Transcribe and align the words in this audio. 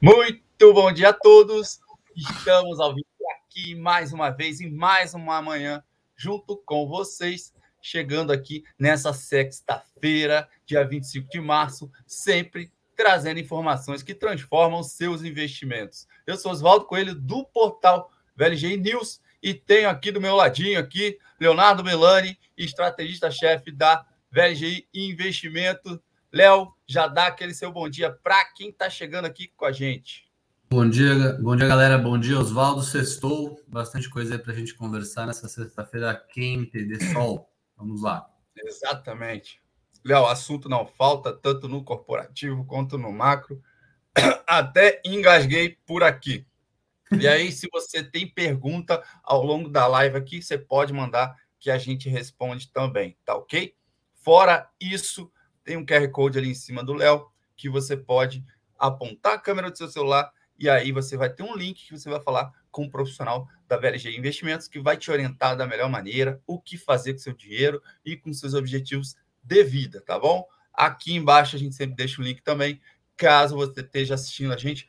Muito 0.00 0.72
bom 0.72 0.92
dia 0.92 1.08
a 1.08 1.12
todos. 1.12 1.80
Estamos 2.14 2.78
ao 2.78 2.94
vivo 2.94 3.04
aqui 3.36 3.74
mais 3.74 4.12
uma 4.12 4.30
vez 4.30 4.60
em 4.60 4.70
mais 4.70 5.12
uma 5.12 5.42
manhã 5.42 5.82
junto 6.16 6.56
com 6.56 6.86
vocês, 6.86 7.52
chegando 7.82 8.32
aqui 8.32 8.62
nessa 8.78 9.12
sexta-feira, 9.12 10.48
dia 10.64 10.86
25 10.86 11.28
de 11.28 11.40
março, 11.40 11.90
sempre 12.06 12.72
trazendo 12.96 13.40
informações 13.40 14.00
que 14.00 14.14
transformam 14.14 14.84
seus 14.84 15.24
investimentos. 15.24 16.06
Eu 16.24 16.36
sou 16.36 16.52
Oswaldo 16.52 16.84
Coelho 16.84 17.16
do 17.16 17.44
portal 17.46 18.08
VLG 18.36 18.76
News 18.76 19.20
e 19.42 19.52
tenho 19.52 19.90
aqui 19.90 20.12
do 20.12 20.20
meu 20.20 20.36
ladinho 20.36 20.78
aqui 20.78 21.18
Leonardo 21.40 21.82
Melani, 21.82 22.38
estrategista-chefe 22.56 23.72
da 23.72 24.06
VLG 24.30 24.86
Investimento 24.94 26.00
Léo, 26.32 26.72
já 26.88 27.06
dá 27.06 27.26
aquele 27.26 27.52
seu 27.52 27.70
bom 27.70 27.86
dia 27.86 28.10
para 28.10 28.42
quem 28.46 28.70
está 28.70 28.88
chegando 28.88 29.26
aqui 29.26 29.52
com 29.54 29.66
a 29.66 29.72
gente. 29.72 30.26
Bom 30.70 30.88
dia, 30.88 31.34
bom 31.34 31.54
dia, 31.54 31.68
galera. 31.68 31.98
Bom 31.98 32.18
dia, 32.18 32.38
Oswaldo. 32.38 32.82
Sextou. 32.82 33.62
Bastante 33.68 34.08
coisa 34.08 34.34
aí 34.34 34.38
para 34.38 34.52
a 34.52 34.56
gente 34.56 34.74
conversar 34.74 35.26
nessa 35.26 35.48
sexta-feira 35.48 36.14
quente 36.14 36.82
de 36.82 37.12
sol. 37.12 37.52
Vamos 37.76 38.02
lá. 38.02 38.26
Exatamente. 38.56 39.62
Léo, 40.02 40.26
assunto 40.26 40.68
não 40.68 40.86
falta, 40.86 41.32
tanto 41.32 41.68
no 41.68 41.84
corporativo 41.84 42.64
quanto 42.64 42.96
no 42.96 43.12
macro. 43.12 43.62
Até 44.48 45.02
engasguei 45.04 45.76
por 45.86 46.02
aqui. 46.02 46.46
E 47.20 47.28
aí, 47.28 47.52
se 47.52 47.68
você 47.70 48.02
tem 48.02 48.26
pergunta 48.26 49.02
ao 49.22 49.44
longo 49.44 49.68
da 49.68 49.86
live 49.86 50.16
aqui, 50.16 50.42
você 50.42 50.56
pode 50.56 50.92
mandar 50.92 51.36
que 51.58 51.70
a 51.70 51.78
gente 51.78 52.08
responde 52.08 52.70
também, 52.70 53.16
tá 53.24 53.34
ok? 53.34 53.74
Fora 54.14 54.70
isso, 54.80 55.30
tem 55.68 55.76
um 55.76 55.84
QR 55.84 56.08
Code 56.10 56.38
ali 56.38 56.48
em 56.48 56.54
cima 56.54 56.82
do 56.82 56.94
Léo 56.94 57.30
que 57.54 57.68
você 57.68 57.94
pode 57.94 58.42
apontar 58.78 59.34
a 59.34 59.38
câmera 59.38 59.70
do 59.70 59.76
seu 59.76 59.86
celular 59.86 60.32
e 60.58 60.66
aí 60.66 60.92
você 60.92 61.14
vai 61.14 61.28
ter 61.28 61.42
um 61.42 61.54
link 61.54 61.86
que 61.86 61.98
você 61.98 62.08
vai 62.08 62.22
falar 62.22 62.50
com 62.70 62.84
um 62.84 62.90
profissional 62.90 63.46
da 63.68 63.76
VLG 63.76 64.16
Investimentos 64.16 64.66
que 64.66 64.80
vai 64.80 64.96
te 64.96 65.10
orientar 65.10 65.58
da 65.58 65.66
melhor 65.66 65.90
maneira 65.90 66.40
o 66.46 66.58
que 66.58 66.78
fazer 66.78 67.12
com 67.12 67.18
seu 67.18 67.34
dinheiro 67.34 67.82
e 68.02 68.16
com 68.16 68.32
seus 68.32 68.54
objetivos 68.54 69.14
de 69.42 69.62
vida, 69.62 70.00
tá 70.00 70.18
bom? 70.18 70.42
Aqui 70.72 71.14
embaixo 71.14 71.54
a 71.54 71.58
gente 71.58 71.74
sempre 71.74 71.96
deixa 71.96 72.22
o 72.22 72.24
link 72.24 72.40
também, 72.40 72.80
caso 73.14 73.54
você 73.54 73.82
esteja 73.82 74.14
assistindo 74.14 74.54
a 74.54 74.56
gente 74.56 74.88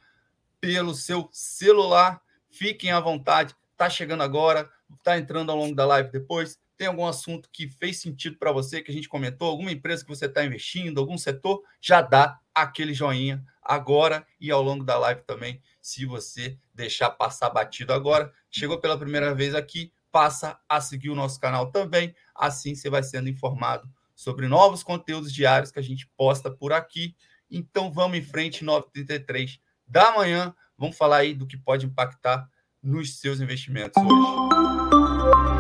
pelo 0.61 0.95
seu 0.95 1.27
celular, 1.33 2.21
fiquem 2.49 2.91
à 2.91 3.02
vontade. 3.02 3.53
Tá 3.75 3.89
chegando 3.89 4.23
agora, 4.23 4.69
tá 5.03 5.17
entrando 5.17 5.52
ao 5.52 5.58
longo 5.58 5.75
da 5.75 5.86
live 5.86 6.09
depois, 6.09 6.58
tem 6.80 6.88
algum 6.88 7.05
assunto 7.05 7.49
que 7.52 7.67
fez 7.67 7.99
sentido 7.99 8.38
para 8.38 8.53
você, 8.53 8.81
que 8.81 8.89
a 8.89 8.94
gente 8.94 9.09
comentou, 9.09 9.49
alguma 9.49 9.69
empresa 9.69 10.02
que 10.02 10.09
você 10.09 10.27
está 10.27 10.45
investindo, 10.45 10.97
algum 10.97 11.17
setor, 11.17 11.61
já 11.81 12.02
dá 12.02 12.39
aquele 12.55 12.94
joinha 12.94 13.44
agora 13.61 14.25
e 14.39 14.49
ao 14.49 14.63
longo 14.63 14.86
da 14.86 14.97
live 14.97 15.21
também, 15.27 15.61
se 15.81 16.05
você 16.05 16.58
deixar 16.73 17.09
passar 17.09 17.49
batido 17.49 17.91
agora. 17.91 18.31
Chegou 18.49 18.80
pela 18.80 18.97
primeira 18.97 19.36
vez 19.36 19.53
aqui, 19.53 19.91
passa 20.09 20.58
a 20.69 20.80
seguir 20.80 21.09
o 21.09 21.16
nosso 21.16 21.38
canal 21.38 21.69
também, 21.69 22.16
assim 22.33 22.73
você 22.73 22.89
vai 22.89 23.03
sendo 23.03 23.27
informado 23.27 23.86
sobre 24.16 24.47
novos 24.47 24.81
conteúdos 24.81 25.33
diários 25.33 25.71
que 25.71 25.80
a 25.80 25.83
gente 25.83 26.09
posta 26.16 26.49
por 26.49 26.71
aqui. 26.71 27.14
Então 27.52 27.91
vamos 27.91 28.17
em 28.17 28.21
frente, 28.21 28.64
9h33 28.64 29.59
da 29.86 30.14
manhã, 30.16 30.55
vamos 30.77 30.95
falar 30.95 31.17
aí 31.17 31.33
do 31.33 31.45
que 31.45 31.58
pode 31.58 31.86
impactar 31.86 32.49
nos 32.81 33.19
seus 33.19 33.41
investimentos 33.41 34.02
hoje. 34.02 35.58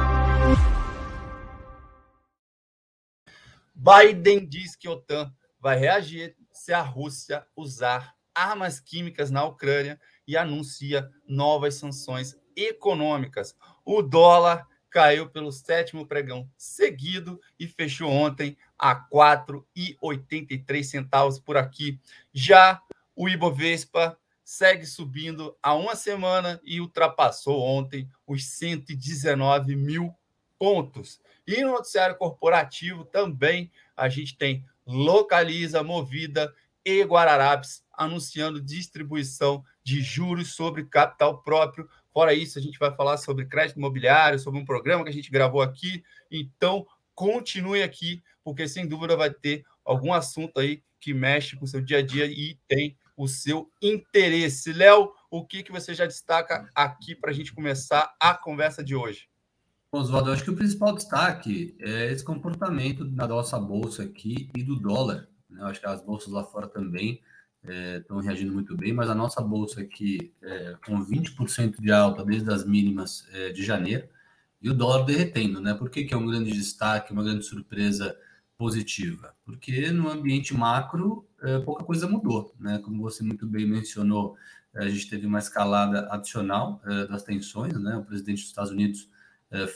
Biden 3.79 4.45
diz 4.45 4.75
que 4.75 4.89
a 4.89 4.91
OTAN 4.91 5.33
vai 5.57 5.79
reagir 5.79 6.35
se 6.51 6.73
a 6.73 6.81
Rússia 6.81 7.47
usar 7.55 8.13
armas 8.35 8.77
químicas 8.77 9.31
na 9.31 9.45
Ucrânia 9.45 9.97
e 10.27 10.35
anuncia 10.35 11.09
novas 11.25 11.75
sanções 11.75 12.37
econômicas. 12.57 13.55
O 13.85 14.01
dólar 14.01 14.67
caiu 14.89 15.29
pelo 15.29 15.49
sétimo 15.49 16.05
pregão 16.05 16.51
seguido 16.57 17.39
e 17.57 17.67
fechou 17.67 18.11
ontem 18.11 18.57
a 18.77 18.93
4,83 19.09 20.83
centavos 20.83 21.39
por 21.39 21.55
aqui. 21.55 22.01
Já 22.33 22.81
o 23.15 23.29
Ibovespa 23.29 24.19
segue 24.43 24.85
subindo 24.85 25.57
há 25.63 25.73
uma 25.73 25.95
semana 25.95 26.59
e 26.65 26.81
ultrapassou 26.81 27.61
ontem 27.61 28.09
os 28.27 28.43
119 28.43 29.77
mil 29.77 30.13
pontos. 30.59 31.19
E 31.47 31.63
no 31.63 31.71
noticiário 31.71 32.15
corporativo 32.17 33.05
também 33.05 33.71
a 33.97 34.09
gente 34.09 34.37
tem 34.37 34.65
Localiza, 34.85 35.81
Movida 35.81 36.53
e 36.85 37.03
Guararapes 37.03 37.83
anunciando 37.93 38.61
distribuição 38.61 39.63
de 39.83 40.01
juros 40.01 40.53
sobre 40.53 40.85
capital 40.85 41.41
próprio. 41.41 41.89
Fora 42.13 42.33
isso, 42.33 42.57
a 42.57 42.61
gente 42.61 42.79
vai 42.79 42.93
falar 42.93 43.17
sobre 43.17 43.45
crédito 43.45 43.77
imobiliário, 43.77 44.39
sobre 44.39 44.59
um 44.59 44.65
programa 44.65 45.03
que 45.03 45.09
a 45.09 45.13
gente 45.13 45.31
gravou 45.31 45.61
aqui. 45.61 46.03
Então, 46.31 46.85
continue 47.13 47.83
aqui, 47.83 48.23
porque 48.43 48.67
sem 48.67 48.87
dúvida 48.87 49.15
vai 49.15 49.31
ter 49.31 49.65
algum 49.83 50.13
assunto 50.13 50.59
aí 50.59 50.81
que 50.99 51.13
mexe 51.13 51.55
com 51.55 51.65
o 51.65 51.67
seu 51.67 51.81
dia 51.81 51.99
a 51.99 52.01
dia 52.01 52.25
e 52.25 52.57
tem 52.67 52.97
o 53.15 53.27
seu 53.27 53.69
interesse. 53.81 54.73
Léo, 54.73 55.13
o 55.29 55.45
que, 55.45 55.61
que 55.61 55.71
você 55.71 55.93
já 55.93 56.05
destaca 56.05 56.69
aqui 56.73 57.13
para 57.13 57.31
a 57.31 57.33
gente 57.33 57.53
começar 57.53 58.15
a 58.19 58.33
conversa 58.33 58.83
de 58.83 58.95
hoje? 58.95 59.28
Oswaldo, 59.91 60.31
acho 60.31 60.43
que 60.43 60.51
o 60.51 60.55
principal 60.55 60.93
destaque 60.93 61.75
é 61.79 62.11
esse 62.11 62.23
comportamento 62.23 63.03
da 63.03 63.27
nossa 63.27 63.59
bolsa 63.59 64.03
aqui 64.03 64.49
e 64.55 64.63
do 64.63 64.75
dólar. 64.75 65.27
Né? 65.49 65.63
Acho 65.63 65.79
que 65.79 65.87
as 65.87 66.01
bolsas 66.01 66.31
lá 66.31 66.43
fora 66.43 66.67
também 66.67 67.21
estão 67.97 68.19
é, 68.19 68.23
reagindo 68.23 68.53
muito 68.53 68.77
bem, 68.77 68.93
mas 68.93 69.09
a 69.09 69.15
nossa 69.15 69.41
bolsa 69.41 69.81
aqui 69.81 70.31
é, 70.43 70.75
com 70.85 71.03
20% 71.03 71.81
de 71.81 71.91
alta 71.91 72.23
desde 72.23 72.51
as 72.51 72.63
mínimas 72.63 73.27
é, 73.33 73.49
de 73.49 73.63
janeiro 73.63 74.07
e 74.61 74.69
o 74.69 74.73
dólar 74.75 75.05
derretendo, 75.05 75.59
né? 75.59 75.73
Por 75.73 75.89
que, 75.89 76.03
que 76.03 76.13
é 76.13 76.17
um 76.17 76.25
grande 76.25 76.51
destaque, 76.51 77.11
uma 77.11 77.23
grande 77.23 77.43
surpresa 77.45 78.15
positiva? 78.57 79.33
Porque 79.43 79.91
no 79.91 80.09
ambiente 80.09 80.53
macro 80.53 81.27
é, 81.41 81.59
pouca 81.59 81.83
coisa 81.83 82.07
mudou, 82.07 82.53
né? 82.59 82.79
Como 82.79 83.01
você 83.01 83.23
muito 83.23 83.47
bem 83.47 83.65
mencionou, 83.65 84.37
a 84.75 84.87
gente 84.87 85.09
teve 85.09 85.25
uma 85.25 85.39
escalada 85.39 86.07
adicional 86.11 86.79
é, 86.85 87.07
das 87.07 87.23
tensões, 87.23 87.73
né? 87.73 87.97
O 87.97 88.03
presidente 88.03 88.41
dos 88.41 88.49
Estados 88.49 88.71
Unidos 88.71 89.09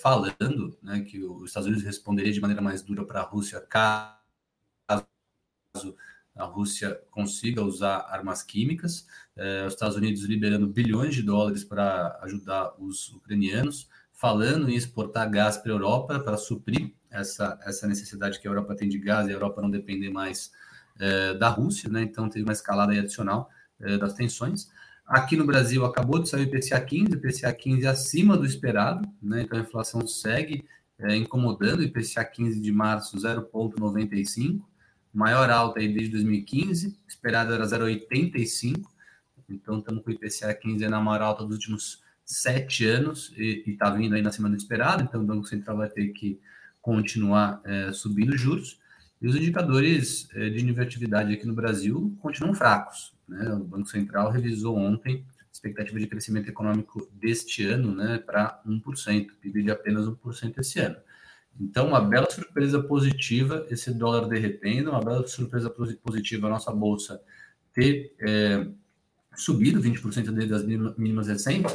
falando 0.01 0.77
né, 0.83 1.01
que 1.01 1.23
os 1.23 1.49
Estados 1.49 1.67
Unidos 1.67 1.83
responderia 1.83 2.31
de 2.31 2.39
maneira 2.39 2.61
mais 2.61 2.81
dura 2.81 3.03
para 3.05 3.21
a 3.21 3.23
Rússia 3.23 3.59
caso 3.59 4.23
a 6.35 6.45
Rússia 6.45 6.99
consiga 7.11 7.61
usar 7.61 8.07
armas 8.09 8.41
químicas, 8.41 9.07
eh, 9.35 9.65
os 9.67 9.73
Estados 9.73 9.95
Unidos 9.95 10.23
liberando 10.23 10.67
bilhões 10.67 11.13
de 11.13 11.21
dólares 11.21 11.63
para 11.63 12.17
ajudar 12.23 12.73
os 12.79 13.09
ucranianos, 13.09 13.87
falando 14.13 14.69
em 14.69 14.75
exportar 14.75 15.29
gás 15.29 15.57
para 15.57 15.71
a 15.71 15.75
Europa 15.75 16.19
para 16.19 16.37
suprir 16.37 16.93
essa, 17.11 17.59
essa 17.63 17.87
necessidade 17.87 18.39
que 18.39 18.47
a 18.47 18.51
Europa 18.51 18.75
tem 18.75 18.89
de 18.89 18.97
gás 18.97 19.27
e 19.27 19.29
a 19.29 19.33
Europa 19.33 19.61
não 19.61 19.69
depender 19.69 20.09
mais 20.09 20.51
eh, 20.99 21.35
da 21.35 21.49
Rússia, 21.49 21.89
né? 21.89 22.01
então 22.01 22.27
teve 22.29 22.43
uma 22.43 22.53
escalada 22.53 22.93
adicional 22.93 23.49
das 23.99 24.13
tensões. 24.13 24.71
Aqui 25.05 25.35
no 25.35 25.45
Brasil 25.45 25.85
acabou 25.85 26.19
de 26.19 26.29
sair 26.29 26.41
o 26.41 26.43
IPCA 26.43 26.79
15, 26.79 27.11
o 27.11 27.17
IPCA 27.17 27.53
15 27.53 27.87
acima 27.87 28.37
do 28.37 28.45
esperado, 28.45 29.07
né? 29.21 29.41
Então 29.41 29.59
a 29.59 29.61
inflação 29.61 30.07
segue 30.07 30.63
é, 30.97 31.15
incomodando, 31.15 31.79
o 31.79 31.83
IPCA 31.83 32.23
15 32.23 32.59
de 32.59 32.71
março 32.71 33.17
0,95, 33.17 34.61
maior 35.13 35.49
alta 35.49 35.79
aí 35.79 35.93
desde 35.93 36.11
2015, 36.11 36.97
esperado 37.07 37.53
era 37.53 37.65
0,85, 37.65 38.83
então 39.49 39.79
estamos 39.79 40.03
com 40.03 40.09
o 40.09 40.13
IPCA 40.13 40.53
15 40.53 40.87
na 40.87 41.01
maior 41.01 41.21
alta 41.21 41.43
dos 41.43 41.57
últimos 41.57 42.01
sete 42.25 42.85
anos 42.85 43.33
e 43.37 43.63
está 43.67 43.89
vindo 43.89 44.15
aí 44.15 44.25
acima 44.25 44.49
do 44.49 44.55
esperado, 44.55 45.03
então 45.03 45.21
o 45.21 45.25
Banco 45.25 45.45
Central 45.45 45.77
vai 45.77 45.89
ter 45.89 46.07
que 46.09 46.39
continuar 46.81 47.61
é, 47.65 47.91
subindo 47.91 48.37
juros. 48.37 48.79
E 49.21 49.27
os 49.27 49.35
indicadores 49.35 50.27
é, 50.33 50.49
de 50.49 50.65
invertibilidade 50.65 51.33
aqui 51.33 51.45
no 51.45 51.53
Brasil 51.53 52.15
continuam 52.21 52.53
fracos. 52.53 53.13
Né? 53.33 53.51
O 53.53 53.63
Banco 53.63 53.87
Central 53.87 54.31
revisou 54.31 54.77
ontem 54.77 55.25
a 55.39 55.43
expectativa 55.51 55.99
de 55.99 56.07
crescimento 56.07 56.47
econômico 56.49 57.09
deste 57.13 57.65
ano 57.65 57.93
né, 57.93 58.19
para 58.19 58.61
1%, 58.65 59.27
PIB 59.41 59.63
de 59.63 59.71
apenas 59.71 60.05
1% 60.07 60.59
esse 60.59 60.79
ano. 60.79 60.97
Então, 61.59 61.87
uma 61.87 62.01
bela 62.01 62.29
surpresa 62.29 62.81
positiva 62.81 63.65
esse 63.69 63.93
dólar 63.93 64.27
derretendo, 64.27 64.89
uma 64.89 65.03
bela 65.03 65.25
surpresa 65.27 65.69
positiva 65.69 66.47
a 66.47 66.49
nossa 66.49 66.71
bolsa 66.71 67.21
ter 67.73 68.15
é, 68.19 68.67
subido 69.35 69.81
20% 69.81 70.31
desde 70.31 70.53
as 70.53 70.63
mínimas 70.63 71.27
recentes, 71.27 71.73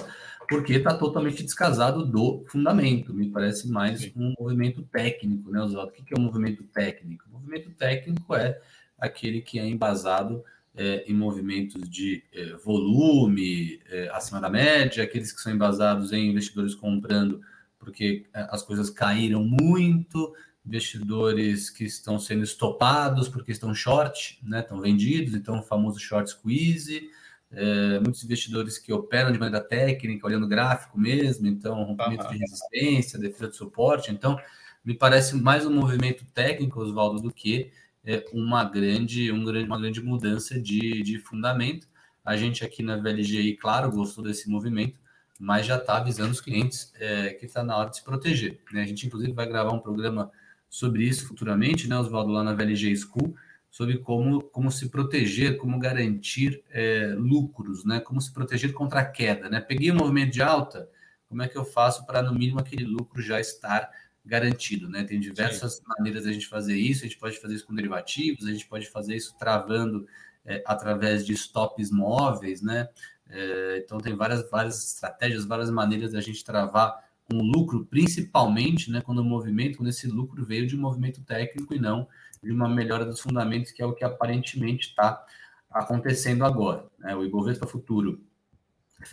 porque 0.49 0.75
está 0.75 0.97
totalmente 0.97 1.43
descasado 1.43 2.05
do 2.05 2.45
fundamento. 2.49 3.13
Me 3.13 3.31
parece 3.31 3.69
mais 3.69 4.11
um 4.17 4.35
movimento 4.39 4.83
técnico, 4.83 5.51
né, 5.51 5.61
Oswaldo? 5.61 5.93
O 5.93 5.95
que 5.95 6.15
é 6.15 6.19
um 6.19 6.23
movimento 6.23 6.65
técnico? 6.65 7.25
O 7.29 7.33
movimento 7.35 7.71
técnico 7.73 8.35
é 8.35 8.59
aquele 8.99 9.43
que 9.43 9.59
é 9.59 9.67
embasado 9.67 10.43
é, 10.79 11.05
em 11.07 11.15
movimentos 11.15 11.89
de 11.91 12.23
é, 12.33 12.55
volume 12.55 13.81
é, 13.91 14.09
acima 14.13 14.41
da 14.41 14.49
média, 14.49 15.03
aqueles 15.03 15.33
que 15.33 15.41
são 15.41 15.53
embasados 15.53 16.13
em 16.13 16.31
investidores 16.31 16.75
comprando 16.75 17.41
porque 17.79 18.27
é, 18.35 18.47
as 18.51 18.63
coisas 18.63 18.91
caíram 18.91 19.43
muito, 19.45 20.35
investidores 20.65 21.71
que 21.71 21.85
estão 21.85 22.19
sendo 22.19 22.45
estopados 22.45 23.29
porque 23.29 23.51
estão 23.53 23.75
short, 23.75 24.39
né, 24.43 24.61
estão 24.61 24.81
vendidos, 24.81 25.35
então 25.35 25.59
o 25.59 25.63
famoso 25.63 25.99
short 25.99 26.31
squeeze, 26.31 27.09
é, 27.51 27.99
muitos 28.01 28.23
investidores 28.23 28.79
que 28.79 28.93
operam 28.93 29.33
de 29.33 29.39
maneira 29.39 29.65
técnica, 29.65 30.27
olhando 30.27 30.47
gráfico 30.47 30.99
mesmo, 30.99 31.47
então 31.47 31.83
rompimento 31.83 32.25
uhum. 32.25 32.33
de 32.33 32.39
resistência, 32.39 33.19
defesa 33.19 33.49
de 33.49 33.57
suporte. 33.57 34.11
Então, 34.13 34.39
me 34.85 34.95
parece 34.95 35.35
mais 35.35 35.65
um 35.65 35.73
movimento 35.73 36.25
técnico, 36.27 36.81
Oswaldo, 36.81 37.23
do 37.23 37.33
que 37.33 37.73
é, 38.09 38.25
uma, 38.33 38.65
grande, 38.65 39.31
um 39.31 39.45
grande, 39.45 39.67
uma 39.67 39.79
grande 39.79 40.01
mudança 40.01 40.59
de, 40.59 41.03
de 41.03 41.19
fundamento. 41.19 41.87
A 42.25 42.39
gente 42.39 42.65
aqui 42.65 42.83
na 42.83 42.97
VLGI, 42.97 43.55
claro, 43.59 43.93
gostou 43.93 44.25
desse 44.25 44.49
movimento, 44.49 44.99
mas 45.39 45.67
já 45.67 45.77
está 45.77 45.99
avisando 45.99 46.31
os 46.31 46.41
clientes 46.41 46.91
é, 46.99 47.35
que 47.35 47.45
está 47.45 47.63
na 47.63 47.77
hora 47.77 47.91
de 47.91 47.99
se 47.99 48.05
proteger. 48.05 48.61
Né? 48.73 48.81
A 48.81 48.87
gente, 48.87 49.07
inclusive, 49.07 49.33
vai 49.33 49.47
gravar 49.47 49.75
um 49.75 49.79
programa 49.79 50.31
sobre 50.71 51.05
isso 51.05 51.29
futuramente, 51.29 51.87
né, 51.87 51.99
Oswaldo, 51.99 52.33
lá 52.33 52.43
na 52.43 52.55
VLG 52.55 52.97
School, 52.97 53.37
sobre 53.71 53.99
como, 53.99 54.43
como 54.43 54.71
se 54.71 54.89
proteger, 54.89 55.59
como 55.59 55.79
garantir 55.79 56.65
é, 56.71 57.15
lucros, 57.15 57.85
né? 57.85 58.01
Como 58.01 58.21
se 58.21 58.33
proteger 58.33 58.73
contra 58.73 59.01
a 59.01 59.05
queda, 59.05 59.51
né? 59.51 59.61
Peguei 59.61 59.93
um 59.93 59.97
movimento 59.97 60.33
de 60.33 60.43
alta, 60.43 60.89
como 61.29 61.43
é 61.43 61.49
que 61.49 61.57
eu 61.57 61.65
faço 61.65 62.07
para, 62.07 62.23
no 62.23 62.33
mínimo, 62.33 62.59
aquele 62.59 62.85
lucro 62.85 63.21
já 63.21 63.39
estar 63.39 63.91
garantido, 64.29 64.89
né? 64.89 65.05
Tem 65.05 65.19
diversas 65.19 65.77
Sim. 65.77 65.83
maneiras 65.87 66.25
de 66.25 66.31
a 66.31 66.33
gente 66.33 66.47
fazer 66.47 66.77
isso, 66.77 67.05
a 67.05 67.09
gente 67.09 67.19
pode 67.19 67.41
fazer 67.41 67.55
isso 67.55 67.67
com 67.67 67.75
derivativos, 67.75 68.47
a 68.47 68.53
gente 68.53 68.67
pode 68.67 68.89
fazer 68.89 69.17
isso 69.17 69.35
travando 69.39 70.07
é, 70.45 70.63
através 70.67 71.25
de 71.25 71.33
stops 71.33 71.91
móveis, 71.91 72.63
né? 72.63 72.89
É, 73.31 73.83
então 73.85 73.99
tem 73.99 74.15
várias, 74.15 74.49
várias 74.51 74.93
estratégias, 74.93 75.45
várias 75.45 75.71
maneiras 75.71 76.13
da 76.13 76.21
gente 76.21 76.45
travar 76.45 77.09
um 77.33 77.43
lucro, 77.43 77.85
principalmente, 77.87 78.91
né? 78.91 79.01
Quando 79.01 79.19
o 79.19 79.25
movimento, 79.25 79.79
quando 79.79 79.89
esse 79.89 80.07
lucro 80.07 80.45
veio 80.45 80.67
de 80.67 80.77
um 80.77 80.81
movimento 80.81 81.23
técnico 81.23 81.75
e 81.75 81.79
não 81.79 82.07
de 82.43 82.53
uma 82.53 82.69
melhora 82.69 83.05
dos 83.05 83.21
fundamentos, 83.21 83.73
que 83.73 83.83
é 83.83 83.87
o 83.87 83.93
que 83.93 84.05
aparentemente 84.05 84.89
está 84.89 85.25
acontecendo 85.71 86.45
agora. 86.45 86.87
Né? 86.99 87.15
O 87.15 87.25
Ibovespa 87.25 87.67
Futuro 87.67 88.21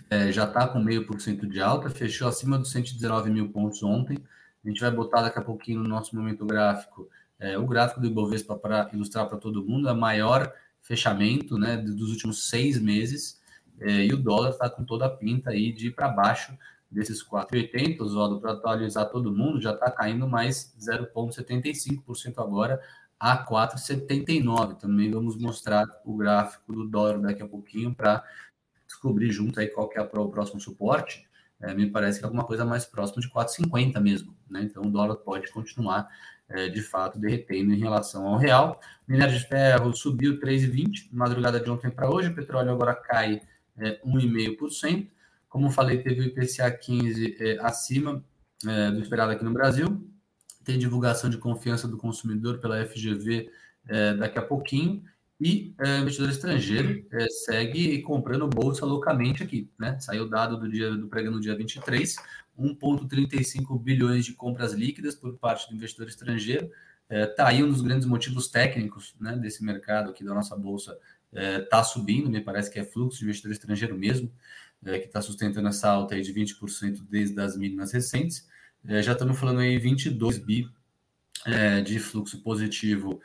é, 0.10 0.32
já 0.32 0.46
está 0.46 0.68
com 0.68 0.80
meio 0.80 1.06
por 1.06 1.20
cento 1.20 1.48
de 1.48 1.62
alta, 1.62 1.90
fechou 1.90 2.28
acima 2.28 2.58
dos 2.58 2.72
119 2.72 3.30
mil 3.30 3.50
pontos 3.50 3.82
ontem. 3.84 4.18
A 4.66 4.68
gente 4.68 4.82
vai 4.82 4.92
botar 4.92 5.22
daqui 5.22 5.38
a 5.38 5.44
pouquinho 5.44 5.82
no 5.82 5.88
nosso 5.88 6.16
momento 6.16 6.46
gráfico 6.46 7.08
é, 7.40 7.58
o 7.58 7.68
gráfico 7.68 8.00
do 8.00 8.08
Ibovespa 8.08 8.56
para 8.56 8.90
ilustrar 8.94 9.28
para 9.28 9.38
todo 9.38 9.64
mundo, 9.64 9.90
a 9.90 9.94
maior 9.94 10.52
fechamento 10.82 11.58
né, 11.58 11.78
dos 11.78 12.12
últimos 12.12 12.50
seis 12.50 12.80
meses, 12.80 13.42
é, 13.80 14.06
e 14.06 14.14
o 14.14 14.18
dólar 14.18 14.52
está 14.52 14.70
com 14.70 14.86
toda 14.86 15.06
a 15.06 15.10
pinta 15.10 15.50
aí 15.50 15.72
de 15.72 15.88
ir 15.88 15.92
para 15.92 16.08
baixo 16.08 16.58
desses 16.90 17.22
4,80, 17.24 18.00
Oswaldo, 18.02 18.40
para 18.40 18.54
atualizar 18.54 19.10
todo 19.10 19.34
mundo, 19.34 19.60
já 19.60 19.72
está 19.72 19.92
caindo 19.92 20.28
mais 20.28 20.74
0,75% 20.80 22.36
agora, 22.38 22.82
a 23.20 23.46
4,79. 23.46 24.78
Também 24.80 25.12
vamos 25.12 25.38
mostrar 25.38 25.86
o 26.06 26.16
gráfico 26.16 26.72
do 26.72 26.88
dólar 26.88 27.20
daqui 27.20 27.44
a 27.44 27.48
pouquinho 27.48 27.94
para 27.94 28.24
descobrir 28.88 29.32
junto 29.32 29.60
aí 29.60 29.68
qual 29.68 29.90
que 29.90 29.98
é 29.98 30.02
o 30.02 30.30
próximo 30.30 30.62
suporte. 30.62 31.28
É, 31.66 31.74
me 31.74 31.90
parece 31.90 32.20
que 32.20 32.26
é 32.26 32.28
alguma 32.28 32.44
coisa 32.44 32.66
mais 32.66 32.86
próxima 32.86 33.22
de 33.22 33.30
4,50 33.30 34.00
mesmo. 34.00 34.36
Né? 34.50 34.64
Então 34.64 34.84
o 34.84 34.90
dólar 34.90 35.16
pode 35.18 35.52
continuar 35.52 36.08
é, 36.50 36.70
de 36.70 36.82
fato 36.82 37.20
derretendo 37.20 37.74
em 37.74 37.80
relação 37.80 38.28
ao 38.28 38.38
real. 38.38 38.80
Minério 39.08 39.38
de 39.38 39.48
ferro 39.48 39.94
subiu 39.96 40.40
3,20 40.40 41.10
madrugada 41.12 41.60
de 41.60 41.70
ontem 41.70 41.90
para 41.90 42.10
hoje. 42.10 42.30
O 42.30 42.36
petróleo 42.36 42.72
agora 42.72 42.94
cai 42.94 43.42
é, 43.78 44.00
1,5%. 44.06 45.08
Como 45.50 45.70
falei, 45.70 46.02
teve 46.02 46.22
o 46.22 46.24
IPCA 46.24 46.70
15 46.70 47.38
é, 47.40 47.58
acima 47.62 48.24
é, 48.68 48.92
do 48.92 49.00
esperado 49.00 49.32
aqui 49.32 49.44
no 49.44 49.54
Brasil 49.54 50.06
tem 50.66 50.80
divulgação 50.80 51.30
de 51.30 51.38
confiança 51.38 51.88
do 51.88 51.96
consumidor 51.96 52.58
pela 52.58 52.84
FGV 52.84 53.50
é, 53.88 54.16
daqui 54.16 54.40
a 54.40 54.42
pouquinho, 54.42 55.04
e 55.40 55.76
é, 55.80 56.00
investidor 56.00 56.30
estrangeiro 56.30 57.06
é, 57.12 57.28
segue 57.28 58.02
comprando 58.02 58.48
bolsa 58.48 58.86
loucamente 58.86 59.44
aqui. 59.44 59.70
Né? 59.78 60.00
Saiu 60.00 60.30
dado 60.30 60.58
do 60.58 60.70
dia 60.70 60.92
do 60.92 61.08
pregão 61.08 61.34
no 61.34 61.42
dia 61.42 61.56
23, 61.56 62.16
1,35 62.58 63.82
bilhões 63.82 64.26
de 64.26 64.34
compras 64.34 64.74
líquidas 64.74 65.14
por 65.14 65.38
parte 65.38 65.70
do 65.70 65.76
investidor 65.76 66.08
estrangeiro. 66.08 66.72
É, 67.10 67.26
tá 67.26 67.48
aí 67.48 67.64
um 67.64 67.70
dos 67.70 67.82
grandes 67.82 68.08
motivos 68.08 68.48
técnicos 68.48 69.14
né, 69.20 69.36
desse 69.36 69.64
mercado 69.64 70.10
aqui 70.10 70.24
da 70.24 70.34
nossa 70.34 70.56
bolsa 70.56 70.98
é, 71.34 71.68
subindo, 71.84 72.30
me 72.30 72.42
parece 72.42 72.72
que 72.72 72.80
é 72.80 72.84
fluxo 72.84 73.20
de 73.20 73.26
investidor 73.26 73.52
estrangeiro 73.52 73.98
mesmo, 73.98 74.32
é, 74.86 75.00
que 75.00 75.06
está 75.06 75.22
sustentando 75.22 75.68
essa 75.68 75.90
alta 75.90 76.16
aí 76.16 76.22
de 76.22 76.34
20% 76.34 77.02
desde 77.10 77.40
as 77.42 77.58
mínimas 77.58 77.92
recentes. 77.92 78.48
É, 78.88 79.02
já 79.02 79.12
estamos 79.12 79.38
falando 79.38 79.60
aí 79.60 79.78
22 79.78 80.38
bi 80.38 80.70
é, 81.46 81.82
de 81.82 82.00
fluxo 82.00 82.42
positivo 82.42 83.20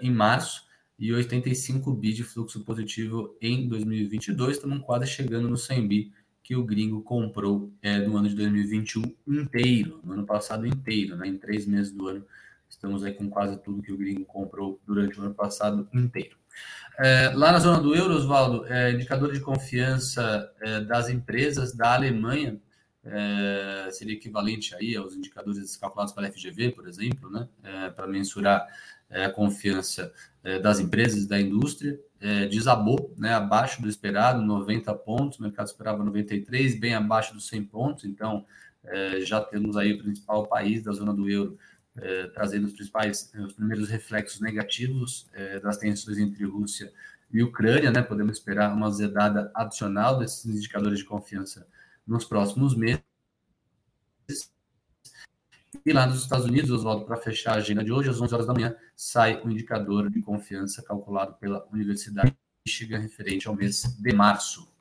em 0.00 0.10
março 0.12 0.64
e 1.02 1.12
85 1.12 1.92
bi 1.94 2.12
de 2.12 2.22
fluxo 2.22 2.60
positivo 2.60 3.36
em 3.42 3.66
2022. 3.66 4.54
Estamos 4.54 4.84
quase 4.84 5.04
chegando 5.08 5.48
no 5.48 5.56
100 5.56 5.88
bi 5.88 6.12
que 6.44 6.54
o 6.54 6.62
gringo 6.62 7.02
comprou 7.02 7.72
é, 7.82 7.98
no 7.98 8.16
ano 8.16 8.28
de 8.28 8.36
2021 8.36 9.12
inteiro, 9.26 9.98
no 10.04 10.12
ano 10.12 10.24
passado 10.24 10.64
inteiro, 10.64 11.16
né? 11.16 11.26
em 11.26 11.36
três 11.36 11.66
meses 11.66 11.90
do 11.90 12.06
ano. 12.06 12.24
Estamos 12.68 13.02
aí 13.02 13.12
com 13.14 13.28
quase 13.28 13.60
tudo 13.64 13.82
que 13.82 13.92
o 13.92 13.96
gringo 13.96 14.24
comprou 14.24 14.80
durante 14.86 15.18
o 15.18 15.24
ano 15.24 15.34
passado 15.34 15.88
inteiro. 15.92 16.36
É, 17.00 17.32
lá 17.34 17.50
na 17.50 17.58
zona 17.58 17.80
do 17.80 17.96
euro, 17.96 18.14
Oswaldo, 18.14 18.64
é, 18.66 18.92
indicador 18.92 19.32
de 19.32 19.40
confiança 19.40 20.52
é, 20.60 20.82
das 20.82 21.08
empresas 21.08 21.74
da 21.74 21.94
Alemanha 21.94 22.60
é, 23.04 23.88
seria 23.90 24.14
equivalente 24.14 24.72
aí 24.76 24.96
aos 24.96 25.16
indicadores 25.16 25.76
calculados 25.76 26.12
pela 26.12 26.30
FGV, 26.30 26.70
por 26.70 26.86
exemplo, 26.86 27.28
né, 27.28 27.48
é, 27.64 27.90
para 27.90 28.06
mensurar 28.06 28.64
a 29.12 29.30
confiança 29.30 30.12
é, 30.44 30.58
das 30.58 30.80
empresas 30.80 31.26
da 31.26 31.40
indústria, 31.40 32.00
é, 32.20 32.46
desabou, 32.46 33.14
né, 33.16 33.34
abaixo 33.34 33.80
do 33.80 33.88
esperado, 33.88 34.42
90 34.42 34.92
pontos, 34.94 35.38
o 35.38 35.42
mercado 35.42 35.66
esperava 35.66 36.02
93, 36.02 36.78
bem 36.78 36.94
abaixo 36.94 37.32
dos 37.34 37.46
100 37.48 37.64
pontos, 37.64 38.04
então 38.04 38.44
é, 38.84 39.20
já 39.20 39.40
temos 39.40 39.76
aí 39.76 39.92
o 39.92 39.98
principal 39.98 40.46
país 40.46 40.82
da 40.82 40.92
zona 40.92 41.12
do 41.12 41.28
euro 41.28 41.58
trazendo 42.32 42.66
os 42.66 42.72
principais, 42.72 43.30
os 43.34 43.52
primeiros 43.52 43.86
reflexos 43.90 44.40
negativos 44.40 45.26
das 45.62 45.76
tensões 45.76 46.16
entre 46.16 46.42
Rússia 46.42 46.90
e 47.30 47.42
Ucrânia, 47.42 47.90
né, 47.90 48.00
podemos 48.00 48.38
esperar 48.38 48.74
uma 48.74 48.90
zedada 48.90 49.52
adicional 49.54 50.18
desses 50.18 50.46
indicadores 50.46 51.00
de 51.00 51.04
confiança 51.04 51.68
nos 52.06 52.24
próximos 52.24 52.74
meses. 52.74 53.02
E 55.84 55.92
lá 55.92 56.06
nos 56.06 56.22
Estados 56.22 56.46
Unidos, 56.46 56.70
Oswaldo, 56.70 57.04
para 57.04 57.16
fechar 57.16 57.54
a 57.54 57.56
agenda 57.56 57.82
de 57.82 57.92
hoje, 57.92 58.08
às 58.08 58.20
11 58.20 58.34
horas 58.34 58.46
da 58.46 58.54
manhã, 58.54 58.76
sai 58.94 59.42
o 59.42 59.50
indicador 59.50 60.08
de 60.08 60.22
confiança 60.22 60.82
calculado 60.82 61.34
pela 61.34 61.66
Universidade 61.72 62.30
de 62.30 62.36
Michigan 62.64 62.98
referente 62.98 63.48
ao 63.48 63.56
mês 63.56 63.82
de 63.98 64.12
março. 64.14 64.72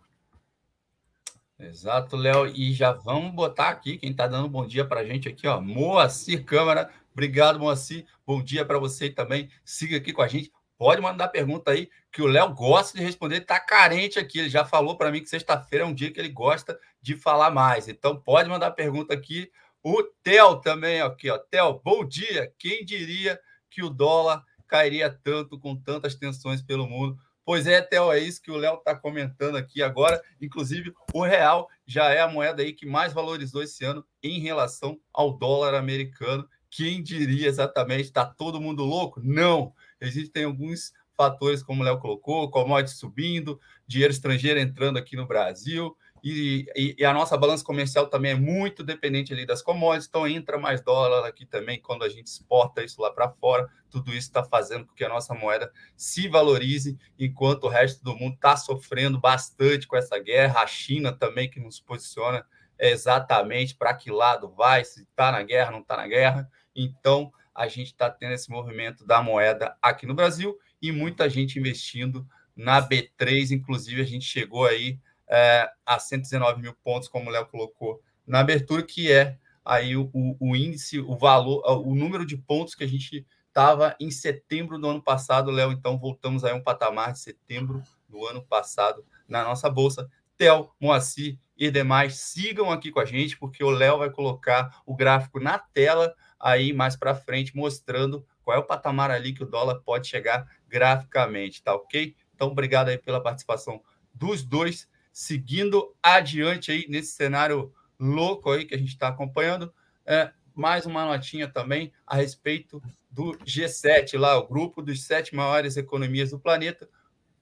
Exato, 1.57 2.15
Léo. 2.15 2.47
E 2.47 2.73
já 2.73 2.91
vamos 2.91 3.33
botar 3.33 3.69
aqui 3.69 3.97
quem 3.97 4.11
está 4.11 4.27
dando 4.27 4.47
bom 4.47 4.65
dia 4.65 4.85
para 4.85 5.01
a 5.01 5.05
gente 5.05 5.27
aqui, 5.27 5.47
ó. 5.47 5.59
Moacir 5.59 6.43
Câmara. 6.43 6.89
Obrigado, 7.11 7.59
Moacir. 7.59 8.05
Bom 8.25 8.41
dia 8.41 8.63
para 8.63 8.79
você 8.79 9.09
também. 9.09 9.49
Siga 9.63 9.97
aqui 9.97 10.13
com 10.13 10.21
a 10.21 10.27
gente. 10.27 10.51
Pode 10.77 11.01
mandar 11.01 11.27
pergunta 11.27 11.71
aí, 11.71 11.89
que 12.11 12.23
o 12.23 12.27
Léo 12.27 12.53
gosta 12.55 12.97
de 12.97 13.03
responder. 13.03 13.41
Está 13.41 13.59
carente 13.59 14.17
aqui. 14.17 14.39
Ele 14.39 14.49
já 14.49 14.65
falou 14.65 14.97
para 14.97 15.11
mim 15.11 15.21
que 15.21 15.29
sexta-feira 15.29 15.85
é 15.85 15.87
um 15.87 15.93
dia 15.93 16.11
que 16.11 16.19
ele 16.19 16.29
gosta 16.29 16.79
de 17.01 17.15
falar 17.15 17.51
mais. 17.51 17.87
Então, 17.87 18.19
pode 18.19 18.49
mandar 18.49 18.71
pergunta 18.71 19.13
aqui. 19.13 19.51
O 19.83 20.03
Theo 20.21 20.57
também, 20.57 21.01
aqui, 21.01 21.27
ó. 21.31 21.39
Theo, 21.39 21.81
bom 21.83 22.05
dia. 22.05 22.53
Quem 22.59 22.85
diria 22.85 23.39
que 23.67 23.81
o 23.81 23.89
dólar 23.89 24.43
cairia 24.67 25.09
tanto 25.09 25.57
com 25.59 25.75
tantas 25.75 26.13
tensões 26.13 26.61
pelo 26.61 26.87
mundo? 26.87 27.17
Pois 27.43 27.65
é, 27.65 27.81
Theo, 27.81 28.11
é 28.11 28.19
isso 28.19 28.39
que 28.43 28.51
o 28.51 28.57
Léo 28.57 28.75
está 28.75 28.95
comentando 28.95 29.55
aqui 29.55 29.81
agora. 29.81 30.21
Inclusive, 30.39 30.93
o 31.15 31.23
real 31.23 31.67
já 31.83 32.11
é 32.11 32.21
a 32.21 32.27
moeda 32.27 32.61
aí 32.61 32.73
que 32.73 32.85
mais 32.85 33.11
valorizou 33.11 33.63
esse 33.63 33.83
ano 33.83 34.05
em 34.21 34.39
relação 34.39 34.99
ao 35.11 35.35
dólar 35.35 35.73
americano. 35.73 36.47
Quem 36.69 37.01
diria 37.01 37.47
exatamente? 37.47 38.03
Está 38.03 38.23
todo 38.23 38.61
mundo 38.61 38.83
louco? 38.83 39.19
Não 39.23 39.73
existem 39.99 40.43
alguns 40.43 40.93
fatores, 41.17 41.63
como 41.63 41.81
o 41.81 41.85
Léo 41.85 41.99
colocou, 41.99 42.51
commodities 42.51 42.99
subindo, 42.99 43.59
dinheiro 43.87 44.13
estrangeiro 44.13 44.59
entrando 44.59 44.97
aqui 44.97 45.15
no 45.15 45.27
Brasil, 45.27 45.97
e, 46.23 46.67
e, 46.75 46.95
e, 46.99 47.05
a 47.05 47.11
nossa 47.13 47.35
balança 47.35 47.63
comercial 47.63 48.07
também 48.07 48.31
é 48.31 48.35
muito 48.35 48.83
dependente 48.83 49.33
ali 49.33 49.43
das 49.45 49.61
commodities, 49.61 50.07
então 50.07 50.27
entra 50.27 50.57
mais 50.57 50.79
dólar 50.79 51.27
aqui 51.27 51.45
também 51.45 51.81
quando 51.81 52.03
a 52.03 52.09
gente 52.09 52.27
exporta 52.27 52.83
isso 52.83 53.01
lá 53.01 53.11
para 53.11 53.29
fora. 53.29 53.67
Tudo 53.89 54.11
isso 54.11 54.27
está 54.27 54.43
fazendo 54.43 54.85
com 54.85 54.93
que 54.93 55.03
a 55.03 55.09
nossa 55.09 55.33
moeda 55.33 55.71
se 55.97 56.27
valorize, 56.27 56.97
enquanto 57.17 57.63
o 57.63 57.69
resto 57.69 58.03
do 58.03 58.15
mundo 58.15 58.35
está 58.35 58.55
sofrendo 58.55 59.19
bastante 59.19 59.87
com 59.87 59.97
essa 59.97 60.19
guerra. 60.19 60.61
A 60.61 60.67
China 60.67 61.11
também, 61.11 61.49
que 61.49 61.59
nos 61.59 61.79
posiciona 61.79 62.45
exatamente 62.77 63.75
para 63.75 63.93
que 63.93 64.11
lado 64.11 64.49
vai, 64.49 64.85
se 64.85 65.03
está 65.03 65.31
na 65.31 65.41
guerra, 65.41 65.71
não 65.71 65.79
está 65.79 65.97
na 65.97 66.07
guerra. 66.07 66.49
Então, 66.75 67.31
a 67.53 67.67
gente 67.67 67.87
está 67.87 68.09
tendo 68.09 68.33
esse 68.33 68.49
movimento 68.49 69.05
da 69.05 69.21
moeda 69.21 69.75
aqui 69.81 70.05
no 70.05 70.13
Brasil 70.13 70.57
e 70.81 70.91
muita 70.91 71.29
gente 71.29 71.59
investindo 71.59 72.27
na 72.55 72.81
B3. 72.81 73.51
Inclusive, 73.51 74.01
a 74.01 74.05
gente 74.05 74.25
chegou 74.25 74.65
aí 74.65 74.99
é, 75.31 75.71
a 75.85 75.97
119 75.97 76.61
mil 76.61 76.75
pontos, 76.83 77.07
como 77.07 77.29
o 77.29 77.31
Léo 77.31 77.45
colocou 77.45 78.01
na 78.27 78.41
abertura, 78.41 78.83
que 78.83 79.09
é 79.09 79.37
aí 79.63 79.95
o, 79.95 80.09
o, 80.13 80.55
índice, 80.55 80.99
o 80.99 81.15
valor, 81.15 81.63
o 81.85 81.95
número 81.95 82.25
de 82.25 82.35
pontos 82.35 82.75
que 82.75 82.83
a 82.83 82.87
gente 82.87 83.25
estava 83.47 83.95
em 83.99 84.11
setembro 84.11 84.77
do 84.77 84.89
ano 84.89 85.01
passado, 85.01 85.49
Léo. 85.49 85.71
Então, 85.71 85.97
voltamos 85.97 86.43
aí 86.43 86.53
um 86.53 86.63
patamar 86.63 87.13
de 87.13 87.19
setembro 87.19 87.81
do 88.09 88.25
ano 88.25 88.43
passado 88.43 89.05
na 89.27 89.43
nossa 89.43 89.69
bolsa. 89.69 90.09
Tel, 90.37 90.75
Moacir 90.79 91.37
e 91.55 91.69
demais, 91.69 92.15
sigam 92.15 92.71
aqui 92.71 92.91
com 92.91 92.99
a 92.99 93.05
gente, 93.05 93.37
porque 93.37 93.63
o 93.63 93.69
Léo 93.69 93.99
vai 93.99 94.09
colocar 94.09 94.81
o 94.85 94.95
gráfico 94.95 95.39
na 95.39 95.59
tela 95.59 96.13
aí 96.39 96.73
mais 96.73 96.95
para 96.95 97.13
frente, 97.13 97.55
mostrando 97.55 98.25
qual 98.43 98.57
é 98.57 98.59
o 98.59 98.65
patamar 98.65 99.11
ali 99.11 99.33
que 99.33 99.43
o 99.43 99.45
dólar 99.45 99.75
pode 99.81 100.07
chegar 100.07 100.47
graficamente, 100.67 101.61
tá 101.61 101.75
ok? 101.75 102.15
Então, 102.33 102.47
obrigado 102.47 102.89
aí 102.89 102.97
pela 102.97 103.21
participação 103.21 103.81
dos 104.13 104.43
dois. 104.43 104.89
Seguindo 105.11 105.95
adiante 106.01 106.71
aí 106.71 106.85
nesse 106.87 107.13
cenário 107.13 107.73
louco 107.99 108.49
aí 108.51 108.65
que 108.65 108.73
a 108.73 108.77
gente 108.77 108.89
está 108.89 109.07
acompanhando, 109.09 109.73
é, 110.05 110.31
mais 110.53 110.85
uma 110.85 111.05
notinha 111.05 111.47
também 111.47 111.91
a 112.05 112.15
respeito 112.15 112.81
do 113.09 113.37
G7, 113.39 114.17
lá, 114.17 114.37
o 114.37 114.47
grupo 114.47 114.81
dos 114.81 115.03
sete 115.03 115.35
maiores 115.35 115.75
economias 115.77 116.31
do 116.31 116.39
planeta, 116.39 116.89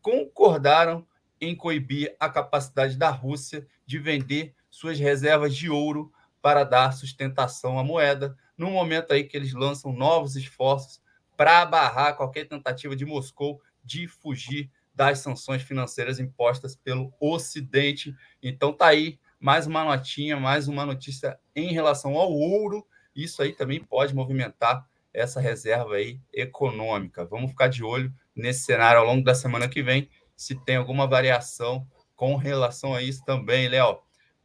concordaram 0.02 1.06
em 1.40 1.56
coibir 1.56 2.16
a 2.20 2.28
capacidade 2.28 2.98
da 2.98 3.10
Rússia 3.10 3.66
de 3.86 4.00
vender 4.00 4.56
suas 4.70 5.00
reservas 5.00 5.56
de 5.56 5.70
ouro 5.70 6.12
para 6.42 6.64
dar 6.64 6.92
sustentação 6.92 7.78
à 7.78 7.84
moeda, 7.84 8.36
no 8.58 8.72
momento 8.72 9.14
aí 9.14 9.24
que 9.24 9.38
eles 9.38 9.54
lançam 9.54 9.94
novos 9.94 10.36
esforços 10.36 11.02
para 11.38 11.66
barrar 11.66 12.16
qualquer 12.16 12.46
tentativa 12.46 12.96
de 12.96 13.06
Moscou 13.06 13.62
de 13.84 14.08
fugir 14.08 14.70
das 15.00 15.20
sanções 15.20 15.62
financeiras 15.62 16.20
impostas 16.20 16.76
pelo 16.76 17.14
Ocidente. 17.22 18.14
Então 18.44 18.74
tá 18.74 18.88
aí 18.88 19.18
mais 19.40 19.66
uma 19.66 19.86
notinha, 19.86 20.36
mais 20.36 20.68
uma 20.68 20.86
notícia 20.86 21.40
em 21.56 21.72
relação 21.72 22.18
ao 22.18 22.30
ouro. 22.30 22.86
Isso 23.16 23.42
aí 23.42 23.54
também 23.54 23.82
pode 23.82 24.14
movimentar 24.14 24.86
essa 25.14 25.40
reserva 25.40 25.96
aí 25.96 26.20
econômica. 26.34 27.24
Vamos 27.24 27.52
ficar 27.52 27.70
de 27.70 27.82
olho 27.82 28.14
nesse 28.36 28.66
cenário 28.66 29.00
ao 29.00 29.06
longo 29.06 29.24
da 29.24 29.34
semana 29.34 29.70
que 29.70 29.82
vem, 29.82 30.10
se 30.36 30.54
tem 30.66 30.76
alguma 30.76 31.08
variação 31.08 31.88
com 32.14 32.36
relação 32.36 32.94
a 32.94 33.02
isso 33.02 33.24
também, 33.24 33.70
Léo. 33.70 34.00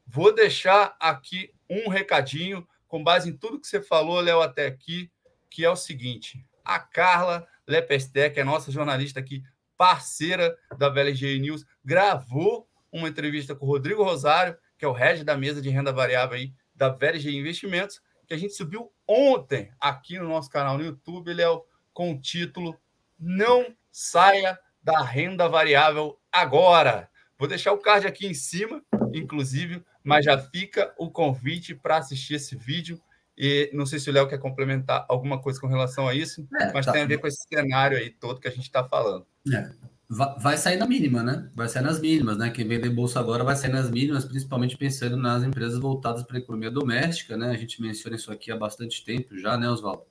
Vou 0.07 0.33
deixar 0.33 0.95
aqui 1.01 1.53
um 1.69 1.89
recadinho 1.89 2.65
com 2.87 3.03
base 3.03 3.29
em 3.29 3.37
tudo 3.37 3.61
que 3.61 3.67
você 3.67 3.83
falou, 3.83 4.21
Léo, 4.21 4.41
até 4.41 4.67
aqui, 4.67 5.11
que 5.51 5.65
é 5.65 5.71
o 5.71 5.75
seguinte: 5.75 6.47
a 6.65 6.79
Carla 6.79 7.45
Lepestec, 7.67 8.39
é 8.39 8.45
nossa 8.45 8.71
jornalista 8.71 9.19
aqui, 9.19 9.43
parceira 9.77 10.57
da 10.79 10.89
VLG 10.89 11.39
News, 11.39 11.65
gravou 11.85 12.69
uma 12.93 13.09
entrevista 13.09 13.55
com 13.55 13.67
o 13.67 13.69
Rodrigo 13.69 14.05
Rosário, 14.05 14.57
que 14.79 14.85
é 14.85 14.89
o 14.89 14.93
head 14.93 15.25
da 15.25 15.37
mesa 15.37 15.61
de 15.61 15.69
renda 15.69 15.93
variável 15.93 16.37
aí 16.37 16.53
da 16.75 16.89
VLG 16.89 17.31
Investimentos, 17.31 18.01
que 18.27 18.35
a 18.35 18.37
gente 18.37 18.55
subiu 18.55 18.93
ontem 19.07 19.71
aqui 19.81 20.19
no 20.19 20.29
nosso 20.29 20.51
canal 20.51 20.79
no 20.79 20.85
YouTube, 20.85 21.33
Léo, 21.33 21.63
com 21.93 22.13
o 22.13 22.21
título 22.21 22.79
Não 23.19 23.75
saia 23.91 24.59
da 24.83 25.03
renda 25.03 25.49
variável 25.49 26.19
agora. 26.33 27.09
Vou 27.39 27.49
deixar 27.49 27.73
o 27.73 27.79
card 27.79 28.07
aqui 28.07 28.27
em 28.27 28.35
cima, 28.35 28.83
inclusive, 29.13 29.85
mas 30.03 30.25
já 30.25 30.39
fica 30.39 30.95
o 30.99 31.11
convite 31.11 31.75
para 31.75 31.97
assistir 31.97 32.35
esse 32.35 32.57
vídeo. 32.57 33.01
E 33.37 33.71
não 33.73 33.85
sei 33.85 33.99
se 33.99 34.09
o 34.09 34.13
Léo 34.13 34.29
quer 34.29 34.39
complementar 34.39 35.05
alguma 35.09 35.41
coisa 35.41 35.61
com 35.61 35.67
relação 35.67 36.07
a 36.07 36.15
isso, 36.15 36.47
é, 36.61 36.73
mas 36.73 36.87
tá. 36.87 36.93
tem 36.93 37.03
a 37.03 37.07
ver 37.07 37.19
com 37.19 37.27
esse 37.27 37.45
cenário 37.49 37.97
aí 37.97 38.11
todo 38.11 38.41
que 38.41 38.49
a 38.49 38.51
gente 38.51 38.63
está 38.65 38.85
falando. 38.85 39.27
É. 39.53 39.71
Vai 40.09 40.57
sair 40.57 40.77
na 40.77 40.87
mínima, 40.87 41.23
né? 41.23 41.51
Vai 41.55 41.69
sair 41.69 41.83
nas 41.83 41.99
mínimas, 41.99 42.37
né? 42.37 42.51
Quem 42.51 42.69
vender 42.69 42.91
bolsa 42.91 43.19
agora 43.19 43.43
vai 43.43 43.57
sair 43.57 43.73
nas 43.73 43.91
mínimas, 43.91 44.25
principalmente 44.25 44.77
pensando 44.77 45.17
nas 45.17 45.43
empresas 45.43 45.79
voltadas 45.79 46.23
para 46.23 46.37
a 46.37 46.41
economia 46.41 46.71
doméstica, 46.71 47.37
né? 47.37 47.51
A 47.51 47.57
gente 47.57 47.81
menciona 47.83 48.15
isso 48.15 48.31
aqui 48.31 48.53
há 48.53 48.57
bastante 48.57 49.05
tempo 49.05 49.37
já, 49.37 49.57
né, 49.57 49.69
Oswaldo? 49.69 50.05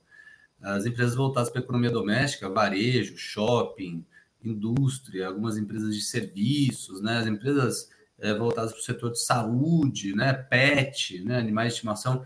As 0.60 0.84
empresas 0.84 1.14
voltadas 1.14 1.48
para 1.48 1.60
a 1.60 1.64
economia 1.64 1.90
doméstica, 1.90 2.50
varejo, 2.50 3.16
shopping, 3.16 4.04
indústria, 4.42 5.28
algumas 5.28 5.56
empresas 5.56 5.94
de 5.94 6.02
serviços, 6.02 7.00
né? 7.00 7.18
As 7.18 7.26
empresas 7.26 7.88
é, 8.18 8.34
voltadas 8.34 8.72
para 8.72 8.80
o 8.80 8.84
setor 8.84 9.12
de 9.12 9.24
saúde, 9.24 10.14
né? 10.14 10.32
Pet, 10.34 11.24
né? 11.24 11.38
Animais 11.38 11.68
de 11.68 11.74
estimação 11.74 12.24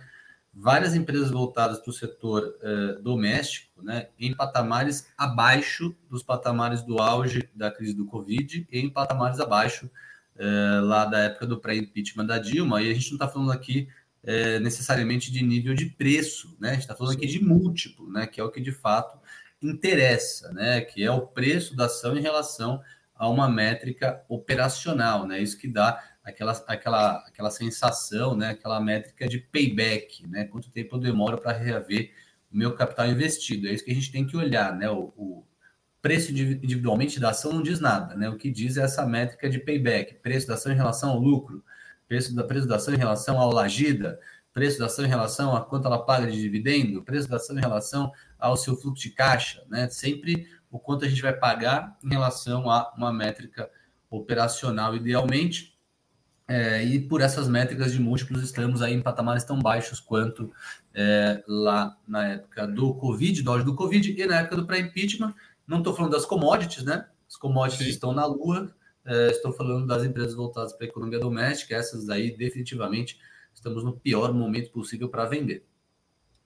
várias 0.60 0.94
empresas 0.94 1.30
voltadas 1.30 1.78
para 1.78 1.90
o 1.90 1.94
setor 1.94 2.42
uh, 2.42 3.00
doméstico, 3.00 3.80
né, 3.80 4.08
em 4.18 4.34
patamares 4.34 5.06
abaixo 5.16 5.94
dos 6.10 6.22
patamares 6.22 6.82
do 6.82 6.98
auge 6.98 7.48
da 7.54 7.70
crise 7.70 7.94
do 7.94 8.04
Covid 8.04 8.66
e 8.70 8.80
em 8.80 8.90
patamares 8.90 9.38
abaixo 9.38 9.88
uh, 10.34 10.84
lá 10.84 11.04
da 11.04 11.20
época 11.20 11.46
do 11.46 11.60
pré-impeachment 11.60 12.26
da 12.26 12.38
Dilma. 12.38 12.82
E 12.82 12.90
a 12.90 12.94
gente 12.94 13.10
não 13.10 13.16
está 13.16 13.28
falando 13.28 13.52
aqui 13.52 13.88
uh, 14.24 14.60
necessariamente 14.60 15.30
de 15.30 15.44
nível 15.44 15.74
de 15.74 15.86
preço, 15.86 16.56
né? 16.58 16.70
A 16.70 16.72
gente 16.72 16.82
está 16.82 16.96
falando 16.96 17.14
aqui 17.14 17.26
de 17.26 17.42
múltiplo, 17.42 18.10
né? 18.10 18.26
Que 18.26 18.40
é 18.40 18.44
o 18.44 18.50
que 18.50 18.60
de 18.60 18.72
fato 18.72 19.16
interessa, 19.62 20.52
né? 20.52 20.80
Que 20.80 21.04
é 21.04 21.10
o 21.10 21.24
preço 21.24 21.76
da 21.76 21.86
ação 21.86 22.16
em 22.16 22.20
relação 22.20 22.82
a 23.14 23.28
uma 23.28 23.48
métrica 23.48 24.24
operacional, 24.28 25.24
né? 25.24 25.40
Isso 25.40 25.56
que 25.56 25.68
dá 25.68 26.02
aquela, 26.28 26.52
aquela, 26.66 27.16
aquela 27.26 27.50
sensação, 27.50 28.36
né, 28.36 28.50
aquela 28.50 28.80
métrica 28.80 29.28
de 29.28 29.38
payback, 29.38 30.26
né, 30.26 30.44
quanto 30.44 30.70
tempo 30.70 30.96
eu 30.96 31.00
demoro 31.00 31.38
para 31.38 31.52
reaver 31.52 32.12
o 32.52 32.56
meu 32.56 32.74
capital 32.74 33.06
investido. 33.06 33.68
É 33.68 33.72
isso 33.72 33.84
que 33.84 33.90
a 33.90 33.94
gente 33.94 34.12
tem 34.12 34.26
que 34.26 34.36
olhar, 34.36 34.74
né, 34.76 34.90
o, 34.90 35.12
o, 35.16 35.44
preço 36.00 36.30
individualmente 36.30 37.18
da 37.18 37.30
ação 37.30 37.52
não 37.52 37.62
diz 37.62 37.80
nada, 37.80 38.14
né, 38.14 38.28
o 38.28 38.36
que 38.36 38.50
diz 38.50 38.76
é 38.76 38.82
essa 38.82 39.04
métrica 39.04 39.50
de 39.50 39.58
payback, 39.58 40.14
preço 40.14 40.46
da 40.46 40.54
ação 40.54 40.70
em 40.70 40.76
relação 40.76 41.10
ao 41.10 41.18
lucro, 41.18 41.64
preço 42.06 42.34
da, 42.34 42.44
preço 42.44 42.68
da 42.68 42.76
ação 42.76 42.94
em 42.94 42.98
relação 42.98 43.38
ao 43.38 43.52
lagida, 43.52 44.20
preço 44.52 44.78
da 44.78 44.86
ação 44.86 45.04
em 45.04 45.08
relação 45.08 45.56
a 45.56 45.60
quanto 45.60 45.86
ela 45.86 46.04
paga 46.04 46.30
de 46.30 46.40
dividendo, 46.40 47.02
preço 47.02 47.28
da 47.28 47.36
ação 47.36 47.56
em 47.56 47.60
relação 47.60 48.12
ao 48.38 48.56
seu 48.56 48.76
fluxo 48.76 49.02
de 49.02 49.10
caixa, 49.10 49.64
né, 49.68 49.88
sempre 49.88 50.46
o 50.70 50.78
quanto 50.78 51.04
a 51.04 51.08
gente 51.08 51.22
vai 51.22 51.32
pagar 51.32 51.96
em 52.04 52.10
relação 52.10 52.70
a 52.70 52.92
uma 52.96 53.12
métrica 53.12 53.68
operacional, 54.10 54.94
idealmente, 54.94 55.77
é, 56.48 56.82
e 56.82 56.98
por 56.98 57.20
essas 57.20 57.46
métricas 57.46 57.92
de 57.92 58.00
múltiplos, 58.00 58.42
estamos 58.42 58.80
aí 58.80 58.94
em 58.94 59.02
patamares 59.02 59.44
tão 59.44 59.58
baixos 59.58 60.00
quanto 60.00 60.50
é, 60.94 61.44
lá 61.46 61.94
na 62.08 62.26
época 62.26 62.66
do 62.66 62.94
Covid, 62.94 63.42
do 63.42 63.64
do 63.64 63.74
Covid, 63.74 64.18
e 64.18 64.26
na 64.26 64.40
época 64.40 64.56
do 64.56 64.66
pré-impeachment. 64.66 65.34
Não 65.66 65.78
estou 65.78 65.94
falando 65.94 66.12
das 66.12 66.24
commodities, 66.24 66.84
né? 66.84 67.06
As 67.28 67.36
commodities 67.36 67.84
Sim. 67.84 67.92
estão 67.92 68.12
na 68.14 68.24
lua. 68.24 68.74
É, 69.04 69.28
estou 69.28 69.52
falando 69.52 69.86
das 69.86 70.02
empresas 70.04 70.34
voltadas 70.34 70.72
para 70.72 70.86
a 70.86 70.88
economia 70.88 71.18
doméstica. 71.18 71.76
Essas 71.76 72.08
aí, 72.08 72.34
definitivamente, 72.34 73.20
estamos 73.52 73.84
no 73.84 73.92
pior 73.92 74.32
momento 74.32 74.70
possível 74.70 75.10
para 75.10 75.26
vender. 75.26 75.66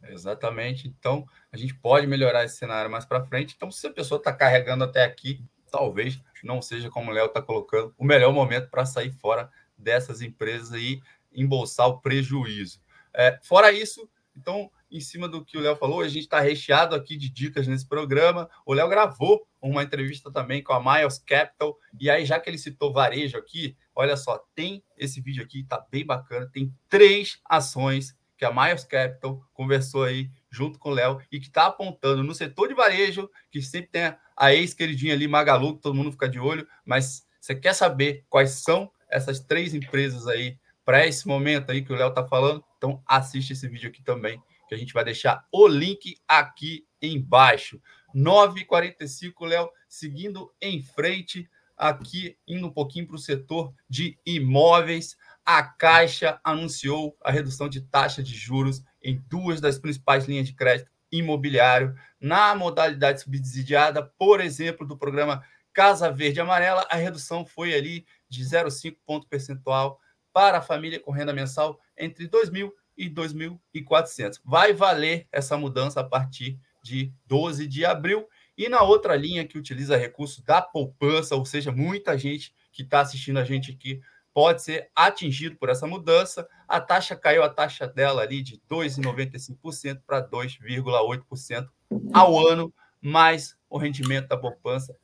Exatamente. 0.02 0.88
Então, 0.88 1.24
a 1.52 1.56
gente 1.56 1.74
pode 1.74 2.08
melhorar 2.08 2.44
esse 2.44 2.56
cenário 2.56 2.90
mais 2.90 3.04
para 3.04 3.24
frente. 3.24 3.54
Então, 3.56 3.70
se 3.70 3.86
a 3.86 3.92
pessoa 3.92 4.18
está 4.18 4.32
carregando 4.32 4.82
até 4.82 5.04
aqui, 5.04 5.44
talvez 5.70 6.20
não 6.42 6.60
seja 6.60 6.90
como 6.90 7.12
o 7.12 7.14
Léo 7.14 7.26
está 7.26 7.40
colocando, 7.40 7.94
o 7.96 8.04
melhor 8.04 8.32
momento 8.32 8.68
para 8.68 8.84
sair 8.84 9.12
fora 9.12 9.48
dessas 9.82 10.22
empresas 10.22 10.72
aí 10.72 11.00
embolsar 11.32 11.88
o 11.88 12.00
prejuízo. 12.00 12.80
É, 13.14 13.38
fora 13.42 13.72
isso, 13.72 14.08
então, 14.36 14.70
em 14.90 15.00
cima 15.00 15.28
do 15.28 15.44
que 15.44 15.56
o 15.56 15.60
Léo 15.60 15.76
falou, 15.76 16.00
a 16.00 16.08
gente 16.08 16.24
está 16.24 16.40
recheado 16.40 16.94
aqui 16.94 17.16
de 17.16 17.28
dicas 17.28 17.66
nesse 17.66 17.86
programa. 17.86 18.48
O 18.64 18.72
Léo 18.72 18.88
gravou 18.88 19.46
uma 19.60 19.82
entrevista 19.82 20.30
também 20.30 20.62
com 20.62 20.72
a 20.72 20.80
Miles 20.80 21.18
Capital. 21.18 21.78
E 22.00 22.10
aí, 22.10 22.24
já 22.24 22.40
que 22.40 22.48
ele 22.48 22.58
citou 22.58 22.92
varejo 22.92 23.36
aqui, 23.36 23.76
olha 23.94 24.16
só, 24.16 24.42
tem 24.54 24.82
esse 24.96 25.20
vídeo 25.20 25.42
aqui, 25.42 25.64
tá 25.64 25.84
bem 25.90 26.04
bacana. 26.04 26.48
Tem 26.52 26.74
três 26.88 27.38
ações 27.44 28.16
que 28.36 28.44
a 28.44 28.52
Miles 28.52 28.84
Capital 28.84 29.40
conversou 29.52 30.04
aí 30.04 30.30
junto 30.50 30.78
com 30.78 30.90
o 30.90 30.94
Léo 30.94 31.20
e 31.30 31.38
que 31.38 31.46
está 31.46 31.66
apontando 31.66 32.24
no 32.24 32.34
setor 32.34 32.68
de 32.68 32.74
varejo, 32.74 33.30
que 33.50 33.62
sempre 33.62 33.90
tem 33.90 34.14
a 34.36 34.54
ex-queridinha 34.54 35.14
ali, 35.14 35.28
Magalu, 35.28 35.76
que 35.76 35.82
todo 35.82 35.94
mundo 35.94 36.10
fica 36.10 36.28
de 36.28 36.40
olho, 36.40 36.66
mas 36.84 37.24
você 37.40 37.54
quer 37.54 37.72
saber 37.72 38.24
quais 38.28 38.50
são 38.50 38.90
essas 39.12 39.38
três 39.38 39.74
empresas 39.74 40.26
aí 40.26 40.58
para 40.84 41.06
esse 41.06 41.28
momento 41.28 41.70
aí 41.70 41.82
que 41.82 41.92
o 41.92 41.96
Léo 41.96 42.08
está 42.08 42.26
falando. 42.26 42.64
Então 42.76 43.02
assiste 43.06 43.52
esse 43.52 43.68
vídeo 43.68 43.88
aqui 43.88 44.02
também, 44.02 44.42
que 44.68 44.74
a 44.74 44.78
gente 44.78 44.92
vai 44.92 45.04
deixar 45.04 45.46
o 45.52 45.68
link 45.68 46.16
aqui 46.26 46.86
embaixo. 47.00 47.80
9h45, 48.14 49.46
Léo, 49.46 49.70
seguindo 49.88 50.52
em 50.60 50.82
frente, 50.82 51.48
aqui 51.76 52.36
indo 52.46 52.66
um 52.66 52.72
pouquinho 52.72 53.06
para 53.06 53.16
o 53.16 53.18
setor 53.18 53.72
de 53.88 54.18
imóveis. 54.26 55.16
A 55.44 55.62
Caixa 55.62 56.40
anunciou 56.44 57.16
a 57.22 57.30
redução 57.30 57.68
de 57.68 57.80
taxa 57.80 58.22
de 58.22 58.34
juros 58.34 58.82
em 59.02 59.22
duas 59.28 59.60
das 59.60 59.78
principais 59.78 60.26
linhas 60.26 60.46
de 60.46 60.54
crédito 60.54 60.90
imobiliário, 61.10 61.94
na 62.18 62.54
modalidade 62.54 63.20
subsidiada, 63.20 64.02
por 64.02 64.40
exemplo, 64.40 64.86
do 64.86 64.96
programa 64.96 65.44
Casa 65.72 66.10
Verde 66.10 66.40
Amarela, 66.40 66.86
a 66.90 66.96
redução 66.96 67.46
foi 67.46 67.74
ali 67.74 68.06
de 68.28 68.42
0,5 68.44 68.96
ponto 69.06 69.26
percentual 69.26 69.98
para 70.32 70.58
a 70.58 70.62
família 70.62 71.00
com 71.00 71.10
renda 71.10 71.32
mensal 71.32 71.78
entre 71.96 72.28
2.000 72.28 72.70
e 72.96 73.08
2.400. 73.08 74.40
Vai 74.44 74.72
valer 74.72 75.26
essa 75.32 75.56
mudança 75.56 76.00
a 76.00 76.04
partir 76.04 76.58
de 76.82 77.12
12 77.26 77.66
de 77.66 77.84
abril. 77.84 78.26
E 78.56 78.68
na 78.68 78.82
outra 78.82 79.16
linha 79.16 79.46
que 79.46 79.58
utiliza 79.58 79.96
recurso 79.96 80.44
da 80.44 80.60
poupança, 80.60 81.34
ou 81.34 81.44
seja, 81.44 81.72
muita 81.72 82.18
gente 82.18 82.54
que 82.70 82.82
está 82.82 83.00
assistindo 83.00 83.38
a 83.38 83.44
gente 83.44 83.72
aqui 83.72 84.00
pode 84.34 84.62
ser 84.62 84.90
atingido 84.94 85.56
por 85.56 85.68
essa 85.68 85.86
mudança. 85.86 86.46
A 86.66 86.80
taxa 86.80 87.14
caiu, 87.16 87.42
a 87.42 87.48
taxa 87.48 87.86
dela 87.86 88.22
ali 88.22 88.42
de 88.42 88.58
2,95% 88.70 90.02
para 90.06 90.26
2,8% 90.26 91.68
ao 92.12 92.48
ano, 92.48 92.72
mais 93.00 93.56
o 93.68 93.78
rendimento 93.78 94.28
da 94.28 94.36
poupança 94.36 94.96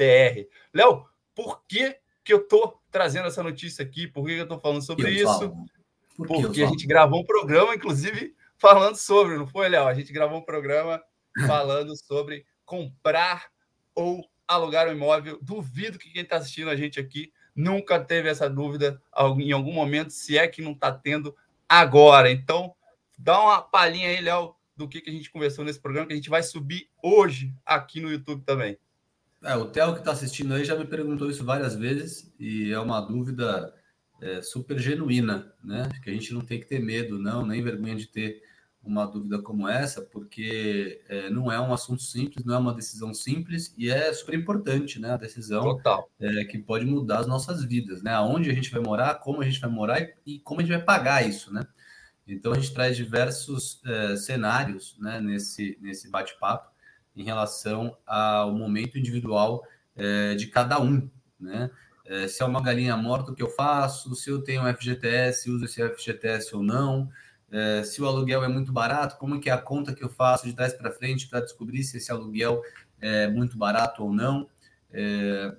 ITR. 0.00 0.48
Léo, 0.72 1.06
por 1.34 1.62
que 1.66 1.96
que 2.24 2.32
eu 2.32 2.38
estou 2.38 2.80
trazendo 2.90 3.28
essa 3.28 3.42
notícia 3.42 3.84
aqui? 3.84 4.06
Por 4.06 4.26
que 4.26 4.32
eu 4.32 4.42
estou 4.42 4.58
falando 4.58 4.82
sobre 4.82 5.08
eu 5.08 5.24
isso? 5.24 5.52
Por 6.16 6.26
Porque 6.26 6.62
a 6.62 6.66
gente 6.66 6.86
gravou 6.86 7.20
um 7.20 7.24
programa, 7.24 7.74
inclusive, 7.74 8.34
falando 8.58 8.96
sobre, 8.96 9.36
não 9.36 9.46
foi, 9.46 9.68
Léo? 9.68 9.86
A 9.86 9.94
gente 9.94 10.12
gravou 10.12 10.38
um 10.38 10.44
programa 10.44 11.02
falando 11.46 11.96
sobre 11.96 12.44
comprar 12.64 13.50
ou 13.94 14.28
alugar 14.46 14.88
um 14.88 14.92
imóvel. 14.92 15.38
Duvido 15.40 15.98
que 15.98 16.10
quem 16.10 16.22
está 16.22 16.36
assistindo 16.36 16.70
a 16.70 16.76
gente 16.76 17.00
aqui 17.00 17.32
nunca 17.54 17.98
teve 17.98 18.28
essa 18.28 18.48
dúvida 18.48 19.00
em 19.38 19.52
algum 19.52 19.72
momento, 19.72 20.10
se 20.10 20.38
é 20.38 20.46
que 20.46 20.62
não 20.62 20.72
está 20.72 20.92
tendo 20.92 21.34
agora. 21.68 22.30
Então, 22.30 22.74
dá 23.18 23.40
uma 23.40 23.62
palhinha 23.62 24.08
aí, 24.08 24.20
Léo, 24.20 24.54
do 24.76 24.88
que, 24.88 25.00
que 25.00 25.10
a 25.10 25.12
gente 25.12 25.30
conversou 25.30 25.64
nesse 25.64 25.80
programa, 25.80 26.06
que 26.06 26.12
a 26.12 26.16
gente 26.16 26.30
vai 26.30 26.42
subir 26.42 26.88
hoje 27.02 27.54
aqui 27.64 28.00
no 28.00 28.10
YouTube 28.10 28.44
também. 28.44 28.78
É, 29.42 29.56
o 29.56 29.66
Theo 29.66 29.94
que 29.94 30.00
está 30.00 30.12
assistindo 30.12 30.52
aí 30.52 30.64
já 30.64 30.76
me 30.76 30.84
perguntou 30.84 31.30
isso 31.30 31.44
várias 31.44 31.74
vezes 31.74 32.32
e 32.38 32.70
é 32.70 32.78
uma 32.78 33.00
dúvida 33.00 33.74
é, 34.20 34.42
super 34.42 34.78
genuína, 34.78 35.52
né? 35.64 35.88
Que 36.02 36.10
a 36.10 36.12
gente 36.12 36.34
não 36.34 36.42
tem 36.42 36.60
que 36.60 36.66
ter 36.66 36.78
medo, 36.78 37.18
não, 37.18 37.46
nem 37.46 37.62
vergonha 37.62 37.96
de 37.96 38.06
ter 38.06 38.42
uma 38.82 39.06
dúvida 39.06 39.40
como 39.42 39.68
essa, 39.68 40.02
porque 40.02 41.02
é, 41.08 41.28
não 41.30 41.50
é 41.52 41.60
um 41.60 41.72
assunto 41.72 42.02
simples, 42.02 42.44
não 42.44 42.54
é 42.54 42.58
uma 42.58 42.74
decisão 42.74 43.12
simples 43.12 43.74
e 43.76 43.90
é 43.90 44.12
super 44.12 44.34
importante, 44.34 44.98
né? 44.98 45.12
A 45.12 45.16
decisão 45.16 45.80
é, 46.18 46.44
que 46.44 46.58
pode 46.58 46.84
mudar 46.84 47.20
as 47.20 47.26
nossas 47.26 47.64
vidas, 47.64 48.02
né? 48.02 48.12
Aonde 48.12 48.50
a 48.50 48.54
gente 48.54 48.70
vai 48.70 48.80
morar, 48.80 49.14
como 49.16 49.40
a 49.40 49.44
gente 49.44 49.60
vai 49.60 49.70
morar 49.70 50.00
e, 50.02 50.14
e 50.26 50.38
como 50.40 50.60
a 50.60 50.62
gente 50.64 50.72
vai 50.72 50.84
pagar 50.84 51.26
isso, 51.26 51.52
né? 51.52 51.66
Então 52.26 52.52
a 52.52 52.54
gente 52.56 52.72
traz 52.74 52.96
diversos 52.96 53.80
é, 53.86 54.16
cenários, 54.16 54.96
né? 54.98 55.18
Nesse 55.18 55.78
nesse 55.80 56.10
bate-papo 56.10 56.69
em 57.20 57.24
relação 57.24 57.96
ao 58.06 58.52
momento 58.52 58.98
individual 58.98 59.62
é, 59.94 60.34
de 60.34 60.46
cada 60.46 60.80
um, 60.80 61.08
né? 61.38 61.70
É, 62.06 62.26
se 62.26 62.42
é 62.42 62.46
uma 62.46 62.60
galinha 62.60 62.96
morta, 62.96 63.30
o 63.30 63.34
que 63.34 63.42
eu 63.42 63.50
faço? 63.50 64.16
Se 64.16 64.30
eu 64.30 64.42
tenho 64.42 64.62
FGTS, 64.74 65.48
uso 65.50 65.66
esse 65.66 65.80
FGTS 65.90 66.56
ou 66.56 66.62
não? 66.62 67.08
É, 67.52 67.84
se 67.84 68.00
o 68.02 68.06
aluguel 68.06 68.42
é 68.42 68.48
muito 68.48 68.72
barato, 68.72 69.16
como 69.16 69.36
é 69.36 69.38
que 69.38 69.50
é 69.50 69.52
a 69.52 69.58
conta 69.58 69.94
que 69.94 70.02
eu 70.02 70.08
faço 70.08 70.46
de 70.46 70.54
trás 70.54 70.72
para 70.72 70.90
frente 70.90 71.28
para 71.28 71.40
descobrir 71.40 71.84
se 71.84 71.98
esse 71.98 72.10
aluguel 72.10 72.62
é 73.00 73.28
muito 73.28 73.56
barato 73.56 74.02
ou 74.02 74.12
não? 74.12 74.48
É, 74.92 75.54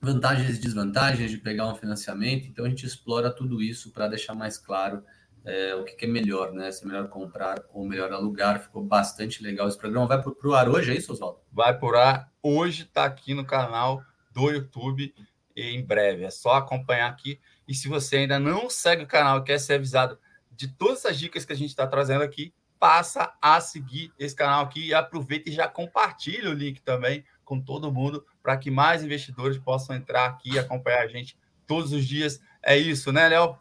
vantagens 0.00 0.58
e 0.58 0.60
desvantagens 0.60 1.30
de 1.30 1.38
pegar 1.38 1.66
um 1.66 1.74
financiamento. 1.74 2.46
Então 2.46 2.66
a 2.66 2.68
gente 2.68 2.86
explora 2.86 3.30
tudo 3.30 3.62
isso 3.62 3.90
para 3.90 4.06
deixar 4.06 4.34
mais 4.34 4.58
claro 4.58 5.02
é, 5.44 5.74
o 5.74 5.84
que, 5.84 5.94
que, 5.94 6.04
é 6.06 6.08
melhor, 6.08 6.52
né? 6.52 6.70
Se 6.72 6.84
é 6.84 6.86
melhor 6.86 7.08
comprar 7.08 7.62
ou 7.72 7.86
melhor 7.86 8.12
alugar. 8.12 8.62
Ficou 8.62 8.82
bastante 8.82 9.42
legal 9.42 9.68
esse 9.68 9.76
programa. 9.76 10.06
Vai 10.06 10.22
para 10.22 10.48
o 10.48 10.54
ar 10.54 10.68
hoje, 10.68 10.92
é 10.92 10.96
isso, 10.96 11.12
Oswaldo? 11.12 11.40
Vai 11.52 11.78
por 11.78 11.96
ar. 11.96 12.32
Hoje 12.42 12.84
está 12.84 13.04
aqui 13.04 13.34
no 13.34 13.44
canal 13.44 14.02
do 14.32 14.50
YouTube 14.50 15.14
em 15.54 15.84
breve. 15.84 16.24
É 16.24 16.30
só 16.30 16.54
acompanhar 16.54 17.08
aqui. 17.08 17.38
E 17.68 17.74
se 17.74 17.88
você 17.88 18.18
ainda 18.18 18.38
não 18.38 18.70
segue 18.70 19.04
o 19.04 19.06
canal 19.06 19.38
e 19.38 19.44
quer 19.44 19.58
ser 19.58 19.74
avisado 19.74 20.18
de 20.50 20.68
todas 20.68 21.04
as 21.04 21.18
dicas 21.18 21.44
que 21.44 21.52
a 21.52 21.56
gente 21.56 21.70
está 21.70 21.86
trazendo 21.86 22.22
aqui, 22.22 22.54
passa 22.78 23.34
a 23.40 23.60
seguir 23.60 24.12
esse 24.18 24.34
canal 24.34 24.64
aqui 24.64 24.88
e 24.88 24.94
aproveita 24.94 25.48
e 25.48 25.52
já 25.52 25.68
compartilha 25.68 26.50
o 26.50 26.54
link 26.54 26.82
também 26.82 27.24
com 27.44 27.60
todo 27.60 27.92
mundo 27.92 28.24
para 28.42 28.56
que 28.56 28.70
mais 28.70 29.02
investidores 29.04 29.58
possam 29.58 29.94
entrar 29.94 30.26
aqui 30.26 30.54
e 30.54 30.58
acompanhar 30.58 31.02
a 31.02 31.06
gente 31.06 31.36
todos 31.66 31.92
os 31.92 32.06
dias. 32.06 32.40
É 32.62 32.76
isso, 32.76 33.12
né, 33.12 33.28
Léo? 33.28 33.58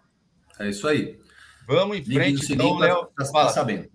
É 0.59 0.69
isso 0.69 0.87
aí. 0.87 1.19
Vamos 1.67 1.97
em 1.97 2.03
frente, 2.03 2.53
então, 2.53 2.77
Léo. 2.77 3.07
Para 3.15 3.25
ficar 3.25 3.49
sabendo. 3.49 3.89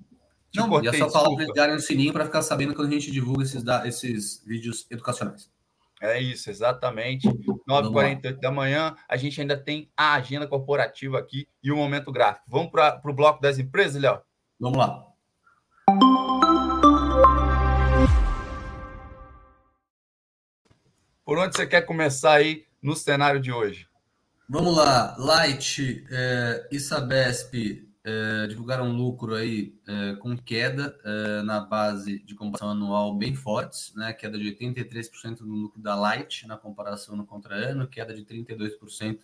Não, 0.54 0.68
cortei, 0.68 0.90
é 0.90 0.98
só 0.98 1.10
falar 1.10 1.34
para 1.34 1.44
ligarem 1.44 1.74
no 1.74 1.80
sininho 1.80 2.12
para 2.12 2.24
ficar 2.24 2.42
sabendo 2.42 2.74
quando 2.74 2.88
a 2.88 2.92
gente 2.92 3.10
divulga 3.10 3.42
esses, 3.42 3.62
esses 3.84 4.42
vídeos 4.44 4.86
educacionais. 4.90 5.50
É 6.00 6.20
isso, 6.20 6.48
exatamente. 6.48 7.28
9h48 7.68 8.40
da 8.40 8.50
manhã, 8.50 8.94
a 9.08 9.16
gente 9.16 9.40
ainda 9.40 9.56
tem 9.56 9.90
a 9.96 10.14
agenda 10.14 10.46
corporativa 10.46 11.18
aqui 11.18 11.46
e 11.62 11.72
o 11.72 11.76
momento 11.76 12.12
gráfico. 12.12 12.46
Vamos 12.48 12.70
para 12.70 13.00
o 13.04 13.12
bloco 13.12 13.42
das 13.42 13.58
empresas, 13.58 14.00
Léo? 14.00 14.20
Vamos 14.58 14.78
lá. 14.78 15.04
Por 21.24 21.36
onde 21.36 21.56
você 21.56 21.66
quer 21.66 21.82
começar 21.82 22.34
aí 22.34 22.64
no 22.80 22.94
cenário 22.94 23.40
de 23.40 23.52
hoje? 23.52 23.87
Vamos 24.50 24.74
lá. 24.74 25.14
Light, 25.18 26.06
é, 26.10 26.66
Isabesp, 26.72 27.86
é, 28.02 28.46
divulgaram 28.46 28.90
lucro 28.90 29.34
aí 29.34 29.78
é, 29.86 30.14
com 30.14 30.34
queda 30.38 30.98
é, 31.04 31.42
na 31.42 31.60
base 31.60 32.20
de 32.20 32.34
comparação 32.34 32.70
anual 32.70 33.14
bem 33.14 33.34
fortes, 33.34 33.92
né? 33.94 34.10
Queda 34.14 34.38
de 34.38 34.50
83% 34.56 35.40
no 35.40 35.54
lucro 35.54 35.82
da 35.82 35.94
Light 35.94 36.46
na 36.46 36.56
comparação 36.56 37.14
no 37.14 37.26
contra 37.26 37.54
ano, 37.56 37.86
queda 37.86 38.14
de 38.14 38.24
32% 38.24 39.18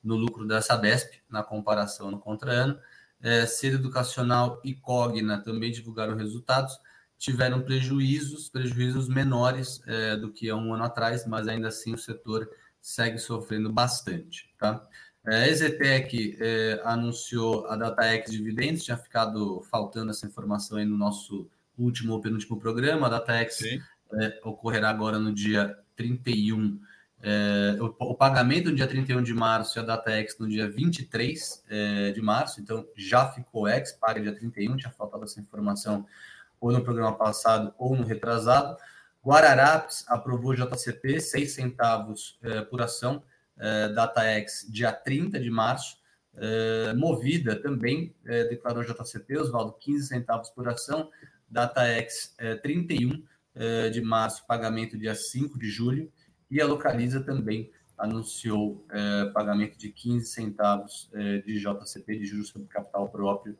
no 0.00 0.14
lucro 0.14 0.46
da 0.46 0.62
Sabesp 0.62 1.20
na 1.28 1.42
comparação 1.42 2.08
no 2.12 2.20
contra 2.20 2.52
ano. 2.52 2.78
É, 3.20 3.44
Educacional 3.64 4.60
e 4.62 4.76
Cogna 4.76 5.42
também 5.42 5.72
divulgaram 5.72 6.14
resultados, 6.14 6.78
tiveram 7.18 7.62
prejuízos, 7.62 8.48
prejuízos 8.48 9.08
menores 9.08 9.82
é, 9.88 10.16
do 10.16 10.30
que 10.30 10.48
há 10.48 10.54
um 10.54 10.72
ano 10.72 10.84
atrás, 10.84 11.26
mas 11.26 11.48
ainda 11.48 11.66
assim 11.66 11.94
o 11.94 11.98
setor 11.98 12.48
segue 12.80 13.18
sofrendo 13.18 13.72
bastante, 13.72 14.54
tá? 14.58 14.86
É, 15.26 15.42
a 15.42 15.48
Exetec 15.48 16.38
é, 16.40 16.80
anunciou 16.84 17.66
a 17.66 17.76
DataX 17.76 18.30
Dividendos, 18.30 18.84
tinha 18.84 18.96
ficado 18.96 19.62
faltando 19.70 20.10
essa 20.10 20.26
informação 20.26 20.78
aí 20.78 20.84
no 20.84 20.96
nosso 20.96 21.48
último 21.76 22.14
ou 22.14 22.20
penúltimo 22.20 22.58
programa. 22.58 23.06
A 23.06 23.10
DataX 23.10 23.62
é, 23.62 24.40
ocorrerá 24.42 24.88
agora 24.88 25.18
no 25.18 25.32
dia 25.32 25.76
31. 25.96 26.80
É, 27.20 27.76
o, 27.80 27.94
o, 27.98 28.14
pagamento 28.14 28.70
no 28.70 28.76
dia 28.76 28.86
31 28.86 29.22
de 29.22 29.34
março 29.34 29.78
e 29.78 29.80
a 29.80 29.84
DataX 29.84 30.38
no 30.38 30.48
dia 30.48 30.70
23 30.70 31.64
é, 31.68 32.12
de 32.12 32.22
março, 32.22 32.60
então 32.60 32.86
já 32.96 33.28
ficou 33.28 33.68
ex, 33.68 33.92
paga 33.92 34.20
dia 34.20 34.32
31, 34.32 34.76
tinha 34.76 34.92
faltado 34.92 35.24
essa 35.24 35.40
informação 35.40 36.06
ou 36.60 36.70
no 36.70 36.82
programa 36.82 37.12
passado 37.16 37.74
ou 37.76 37.96
no 37.96 38.04
retrasado. 38.04 38.76
Guararapes 39.24 40.04
aprovou 40.08 40.54
JCP, 40.54 41.20
6 41.20 41.52
centavos 41.52 42.38
é, 42.42 42.62
por 42.62 42.80
ação 42.80 43.22
uh, 43.58 43.94
DataX 43.94 44.66
dia 44.68 44.92
30 44.92 45.38
de 45.40 45.50
março. 45.50 45.98
Uh, 46.34 46.96
Movida 46.96 47.56
também 47.56 48.14
uh, 48.24 48.48
declarou 48.48 48.84
JCP, 48.84 49.38
Oswaldo, 49.38 49.72
15 49.80 50.06
centavos 50.06 50.50
por 50.50 50.68
ação. 50.68 51.10
DataX 51.48 52.34
uh, 52.40 52.60
31 52.62 53.22
de 53.92 54.00
março, 54.00 54.46
pagamento 54.46 54.96
dia 54.96 55.16
5 55.16 55.58
de 55.58 55.68
julho. 55.68 56.12
E 56.48 56.60
a 56.60 56.66
Localiza 56.66 57.20
também 57.20 57.72
anunciou 57.96 58.86
pagamento 59.34 59.76
de 59.76 59.88
15 59.88 60.26
centavos 60.26 61.10
de 61.44 61.58
JCP, 61.58 62.18
de 62.20 62.24
juros 62.24 62.50
sobre 62.50 62.68
capital 62.68 63.08
próprio. 63.08 63.58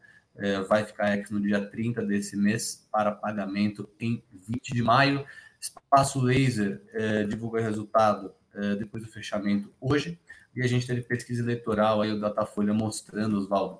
vai 0.68 0.84
ficar 0.84 1.16
ex 1.16 1.32
no 1.32 1.40
dia 1.40 1.68
30 1.68 2.06
desse 2.06 2.36
mês 2.36 2.86
para 2.92 3.10
pagamento 3.10 3.90
em 3.98 4.22
20 4.32 4.72
de 4.72 4.82
maio. 4.84 5.26
Espaço 5.60 6.20
Laser 6.20 6.82
divulga 7.28 7.60
resultado 7.60 8.32
eh, 8.58 8.74
depois 8.74 9.04
do 9.04 9.08
fechamento 9.08 9.70
hoje. 9.80 10.18
E 10.56 10.62
a 10.62 10.66
gente 10.66 10.84
teve 10.84 11.02
pesquisa 11.02 11.42
eleitoral 11.42 12.00
aí, 12.02 12.10
o 12.10 12.18
Datafolha 12.18 12.74
mostrando, 12.74 13.38
Oswaldo, 13.38 13.78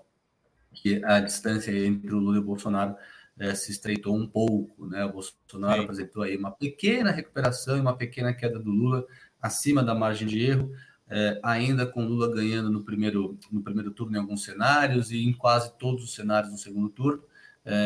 que 0.72 1.04
a 1.04 1.18
distância 1.18 1.72
entre 1.84 2.14
o 2.14 2.18
Lula 2.18 2.36
e 2.36 2.40
o 2.40 2.44
Bolsonaro 2.44 2.94
eh, 3.38 3.54
se 3.56 3.72
estreitou 3.72 4.14
um 4.14 4.26
pouco, 4.26 4.86
né? 4.86 5.04
O 5.04 5.12
Bolsonaro 5.12 5.78
Sim. 5.78 5.84
apresentou 5.84 6.22
aí 6.22 6.36
uma 6.36 6.52
pequena 6.52 7.10
recuperação 7.10 7.76
e 7.76 7.80
uma 7.80 7.96
pequena 7.96 8.32
queda 8.32 8.58
do 8.58 8.70
Lula 8.70 9.04
acima 9.42 9.82
da 9.82 9.94
margem 9.94 10.28
de 10.28 10.44
erro, 10.44 10.72
eh, 11.08 11.40
ainda 11.42 11.84
com 11.84 12.04
Lula 12.04 12.32
ganhando 12.32 12.70
no 12.70 12.84
primeiro, 12.84 13.36
no 13.50 13.62
primeiro 13.62 13.90
turno 13.90 14.16
em 14.16 14.20
alguns 14.20 14.44
cenários 14.44 15.10
e 15.10 15.24
em 15.24 15.32
quase 15.32 15.76
todos 15.76 16.04
os 16.04 16.14
cenários 16.14 16.52
no 16.52 16.58
segundo 16.58 16.88
turno. 16.90 17.24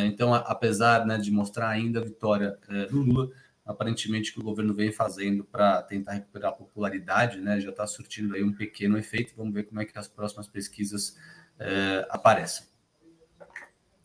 então, 0.06 0.32
apesar 0.32 1.04
né, 1.06 1.18
de 1.18 1.30
mostrar 1.30 1.68
ainda 1.68 1.98
a 2.00 2.04
vitória 2.04 2.56
do 2.88 3.00
Lula, 3.02 3.30
aparentemente 3.64 4.32
que 4.32 4.40
o 4.40 4.42
governo 4.42 4.74
vem 4.74 4.90
fazendo 4.90 5.44
para 5.44 5.82
tentar 5.82 6.12
recuperar 6.12 6.50
a 6.50 6.56
popularidade, 6.56 7.38
né? 7.38 7.60
Já 7.60 7.70
está 7.70 7.86
surtindo 7.86 8.34
aí 8.34 8.42
um 8.42 8.52
pequeno 8.52 8.98
efeito. 8.98 9.34
Vamos 9.36 9.54
ver 9.54 9.64
como 9.64 9.80
é 9.80 9.84
que 9.84 9.96
as 9.98 10.08
próximas 10.08 10.48
pesquisas 10.48 11.16
é, 11.58 12.06
aparecem. 12.10 12.66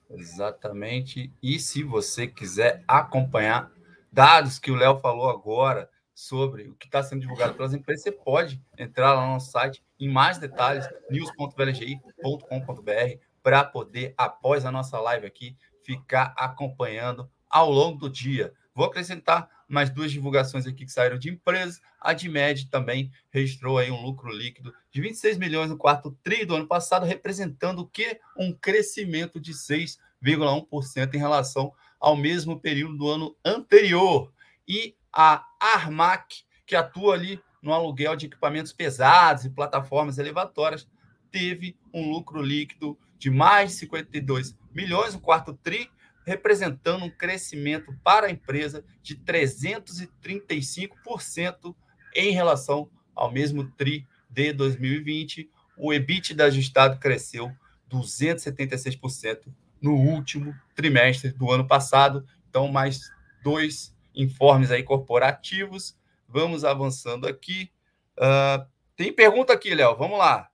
Exatamente. 0.10 1.34
E 1.42 1.60
se 1.60 1.84
você 1.84 2.28
quiser 2.28 2.84
acompanhar 2.88 3.72
dados 4.12 4.60
que 4.60 4.72
o 4.72 4.76
Léo 4.76 5.00
falou 5.00 5.30
agora 5.30 5.90
sobre 6.14 6.70
o 6.70 6.76
que 6.76 6.88
está 6.88 7.04
sendo 7.04 7.22
divulgado 7.22 7.54
pelas 7.54 7.74
empresas, 7.74 8.04
você 8.04 8.12
pode 8.12 8.62
entrar 8.78 9.14
lá 9.14 9.26
no 9.26 9.34
nosso 9.34 9.52
site 9.52 9.84
em 10.00 10.10
mais 10.10 10.38
detalhes, 10.38 10.88
news.vlgi.com.br, 11.10 13.20
para 13.44 13.64
poder, 13.64 14.14
após 14.18 14.66
a 14.66 14.72
nossa 14.72 15.00
live 15.00 15.28
aqui, 15.28 15.56
ficar 15.84 16.34
acompanhando 16.38 17.30
ao 17.50 17.72
longo 17.72 18.00
do 18.00 18.10
dia. 18.10 18.54
Vou 18.78 18.86
acrescentar 18.86 19.50
mais 19.68 19.90
duas 19.90 20.12
divulgações 20.12 20.68
aqui 20.68 20.86
que 20.86 20.92
saíram 20.92 21.18
de 21.18 21.32
empresas. 21.32 21.82
A 22.00 22.14
Dimed 22.14 22.70
também 22.70 23.12
registrou 23.32 23.80
aí 23.80 23.90
um 23.90 24.04
lucro 24.04 24.30
líquido 24.30 24.72
de 24.92 25.02
26 25.02 25.40
milhões 25.40 25.72
no 25.72 25.76
quarto 25.76 26.16
tri 26.22 26.46
do 26.46 26.54
ano 26.56 26.68
passado, 26.68 27.04
representando 27.04 27.80
o 27.80 27.88
que? 27.88 28.20
Um 28.38 28.54
crescimento 28.54 29.40
de 29.40 29.52
6,1% 29.54 31.16
em 31.16 31.18
relação 31.18 31.74
ao 32.00 32.16
mesmo 32.16 32.60
período 32.60 32.96
do 32.98 33.10
ano 33.10 33.36
anterior. 33.44 34.32
E 34.68 34.96
a 35.12 35.44
Armac, 35.60 36.44
que 36.64 36.76
atua 36.76 37.16
ali 37.16 37.42
no 37.60 37.74
aluguel 37.74 38.16
de 38.16 38.28
equipamentos 38.28 38.74
pesados 38.74 39.44
e 39.44 39.50
plataformas 39.50 40.20
elevatórias, 40.20 40.88
teve 41.32 41.76
um 41.92 42.12
lucro 42.12 42.44
líquido 42.44 42.96
de 43.18 43.32
mais 43.32 43.72
52 43.72 44.56
milhões 44.72 45.16
no 45.16 45.20
quarto 45.20 45.56
TRI, 45.56 45.90
representando 46.28 47.06
um 47.06 47.10
crescimento 47.10 47.98
para 48.04 48.28
a 48.28 48.30
empresa 48.30 48.84
de 49.02 49.16
335% 49.16 51.74
em 52.14 52.32
relação 52.32 52.92
ao 53.16 53.32
mesmo 53.32 53.72
TRI 53.72 54.06
de 54.30 54.52
2020. 54.52 55.50
O 55.78 55.94
EBITDA 55.94 56.44
ajustado 56.44 57.00
cresceu 57.00 57.50
276% 57.90 59.48
no 59.82 59.94
último 59.94 60.54
trimestre 60.76 61.32
do 61.32 61.50
ano 61.50 61.66
passado. 61.66 62.28
Então, 62.50 62.68
mais 62.68 63.10
dois 63.42 63.96
informes 64.14 64.70
aí 64.70 64.84
corporativos. 64.84 65.98
Vamos 66.28 66.66
avançando 66.66 67.26
aqui. 67.26 67.72
Uh, 68.18 68.68
tem 68.98 69.14
pergunta 69.14 69.54
aqui, 69.54 69.74
Léo. 69.74 69.96
Vamos 69.96 70.20
lá. 70.20 70.50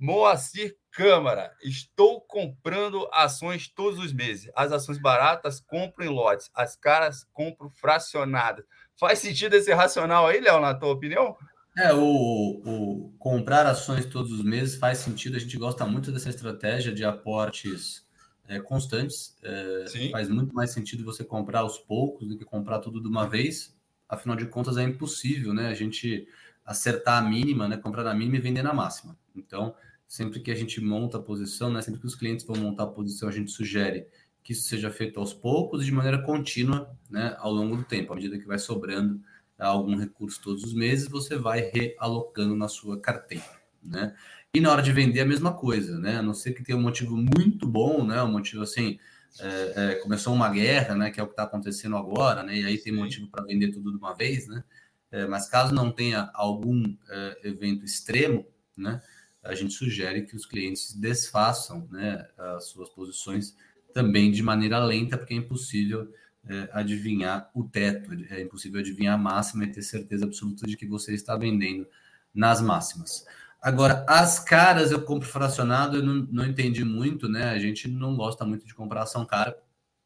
Moacir 0.00 0.76
Câmara, 0.96 1.52
estou 1.62 2.22
comprando 2.22 3.06
ações 3.12 3.68
todos 3.68 3.98
os 3.98 4.14
meses. 4.14 4.50
As 4.56 4.72
ações 4.72 4.96
baratas 4.96 5.60
compro 5.60 6.02
em 6.02 6.08
lotes, 6.08 6.50
as 6.54 6.74
caras 6.74 7.22
compro 7.34 7.68
fracionadas. 7.68 8.64
Faz 8.98 9.18
sentido 9.18 9.52
esse 9.52 9.70
racional 9.74 10.26
aí, 10.26 10.40
Léo, 10.40 10.58
na 10.58 10.72
tua 10.72 10.88
opinião? 10.88 11.36
É, 11.76 11.92
o, 11.92 12.00
o, 12.00 13.14
comprar 13.18 13.66
ações 13.66 14.06
todos 14.06 14.32
os 14.32 14.42
meses 14.42 14.76
faz 14.76 14.96
sentido. 14.96 15.36
A 15.36 15.38
gente 15.38 15.58
gosta 15.58 15.84
muito 15.84 16.10
dessa 16.10 16.30
estratégia 16.30 16.90
de 16.94 17.04
aportes 17.04 18.06
é, 18.48 18.58
constantes. 18.58 19.36
É, 19.42 20.08
faz 20.10 20.30
muito 20.30 20.54
mais 20.54 20.70
sentido 20.70 21.04
você 21.04 21.22
comprar 21.22 21.60
aos 21.60 21.76
poucos 21.76 22.26
do 22.26 22.38
que 22.38 22.44
comprar 22.46 22.78
tudo 22.78 23.02
de 23.02 23.06
uma 23.06 23.28
vez. 23.28 23.76
Afinal 24.08 24.34
de 24.34 24.46
contas, 24.46 24.78
é 24.78 24.82
impossível, 24.82 25.52
né? 25.52 25.68
A 25.68 25.74
gente 25.74 26.26
acertar 26.64 27.22
a 27.22 27.28
mínima, 27.28 27.68
né? 27.68 27.76
Comprar 27.76 28.02
na 28.02 28.14
mínima 28.14 28.38
e 28.38 28.40
vender 28.40 28.62
na 28.62 28.72
máxima. 28.72 29.14
Então, 29.36 29.74
sempre 30.06 30.40
que 30.40 30.50
a 30.50 30.54
gente 30.54 30.80
monta 30.80 31.18
a 31.18 31.22
posição, 31.22 31.70
né? 31.70 31.82
Sempre 31.82 32.00
que 32.00 32.06
os 32.06 32.14
clientes 32.14 32.46
vão 32.46 32.56
montar 32.56 32.84
a 32.84 32.88
posição, 32.88 33.28
a 33.28 33.32
gente 33.32 33.50
sugere 33.50 34.06
que 34.42 34.52
isso 34.52 34.68
seja 34.68 34.90
feito 34.90 35.18
aos 35.18 35.34
poucos 35.34 35.82
e 35.82 35.86
de 35.86 35.92
maneira 35.92 36.22
contínua, 36.22 36.96
né? 37.10 37.34
Ao 37.38 37.52
longo 37.52 37.76
do 37.76 37.84
tempo, 37.84 38.12
à 38.12 38.16
medida 38.16 38.38
que 38.38 38.46
vai 38.46 38.58
sobrando 38.58 39.20
algum 39.58 39.96
recurso 39.96 40.40
todos 40.42 40.62
os 40.62 40.74
meses, 40.74 41.08
você 41.08 41.36
vai 41.36 41.70
realocando 41.72 42.54
na 42.54 42.68
sua 42.68 43.00
carteira, 43.00 43.44
né? 43.82 44.14
E 44.54 44.60
na 44.60 44.70
hora 44.70 44.82
de 44.82 44.92
vender 44.92 45.20
a 45.20 45.26
mesma 45.26 45.52
coisa, 45.52 45.98
né? 45.98 46.18
A 46.18 46.22
não 46.22 46.32
ser 46.32 46.52
que 46.52 46.62
tenha 46.62 46.78
um 46.78 46.82
motivo 46.82 47.16
muito 47.16 47.66
bom, 47.66 48.06
né? 48.06 48.22
Um 48.22 48.30
motivo 48.30 48.62
assim, 48.62 48.98
é, 49.40 49.72
é, 49.76 49.94
começou 49.96 50.32
uma 50.32 50.48
guerra, 50.48 50.94
né? 50.94 51.10
Que 51.10 51.20
é 51.20 51.22
o 51.22 51.26
que 51.26 51.32
está 51.32 51.42
acontecendo 51.42 51.96
agora, 51.96 52.42
né? 52.42 52.56
E 52.56 52.64
aí 52.64 52.78
tem 52.78 52.92
motivo 52.92 53.28
para 53.28 53.44
vender 53.44 53.70
tudo 53.72 53.90
de 53.90 53.98
uma 53.98 54.14
vez, 54.14 54.46
né? 54.46 54.62
É, 55.10 55.26
mas 55.26 55.48
caso 55.48 55.74
não 55.74 55.90
tenha 55.90 56.30
algum 56.34 56.96
é, 57.08 57.40
evento 57.48 57.84
extremo, 57.84 58.46
né? 58.76 59.02
A 59.46 59.54
gente 59.54 59.74
sugere 59.74 60.22
que 60.22 60.36
os 60.36 60.46
clientes 60.46 60.94
desfaçam, 60.94 61.86
né? 61.90 62.26
As 62.36 62.66
suas 62.66 62.88
posições 62.90 63.56
também 63.92 64.30
de 64.30 64.42
maneira 64.42 64.78
lenta, 64.78 65.16
porque 65.16 65.34
é 65.34 65.36
impossível 65.36 66.12
é, 66.48 66.68
adivinhar 66.72 67.50
o 67.54 67.64
teto, 67.64 68.12
é 68.30 68.42
impossível 68.42 68.80
adivinhar 68.80 69.14
a 69.14 69.18
máxima 69.18 69.64
e 69.64 69.72
ter 69.72 69.82
certeza 69.82 70.24
absoluta 70.24 70.66
de 70.66 70.76
que 70.76 70.86
você 70.86 71.14
está 71.14 71.36
vendendo 71.36 71.86
nas 72.34 72.60
máximas. 72.60 73.24
Agora, 73.60 74.04
as 74.08 74.38
caras 74.38 74.92
eu 74.92 75.02
compro 75.02 75.28
fracionado, 75.28 75.96
eu 75.96 76.02
não, 76.02 76.26
não 76.30 76.46
entendi 76.46 76.84
muito, 76.84 77.28
né? 77.28 77.50
A 77.50 77.58
gente 77.58 77.88
não 77.88 78.14
gosta 78.14 78.44
muito 78.44 78.66
de 78.66 78.74
comprar 78.74 79.02
ação 79.02 79.24
cara. 79.24 79.56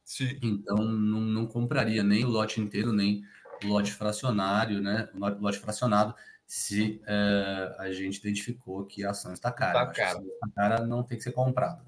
Sim. 0.04 0.38
Então, 0.42 0.76
não, 0.76 1.20
não 1.20 1.46
compraria 1.46 2.02
nem 2.02 2.24
o 2.24 2.28
lote 2.28 2.60
inteiro, 2.60 2.92
nem 2.92 3.22
o 3.62 3.66
lote 3.66 3.92
fracionário, 3.92 4.80
né? 4.80 5.08
O 5.14 5.42
lote 5.42 5.58
fracionado, 5.58 6.14
se 6.50 7.00
é, 7.06 7.76
a 7.78 7.92
gente 7.92 8.18
identificou 8.18 8.84
que 8.84 9.04
a 9.04 9.10
ação 9.10 9.32
está 9.32 9.52
cara. 9.52 9.84
Está 9.84 9.92
cara. 9.92 10.20
A 10.42 10.48
cara 10.50 10.84
não 10.84 11.04
tem 11.04 11.16
que 11.16 11.22
ser 11.22 11.30
comprada. 11.30 11.80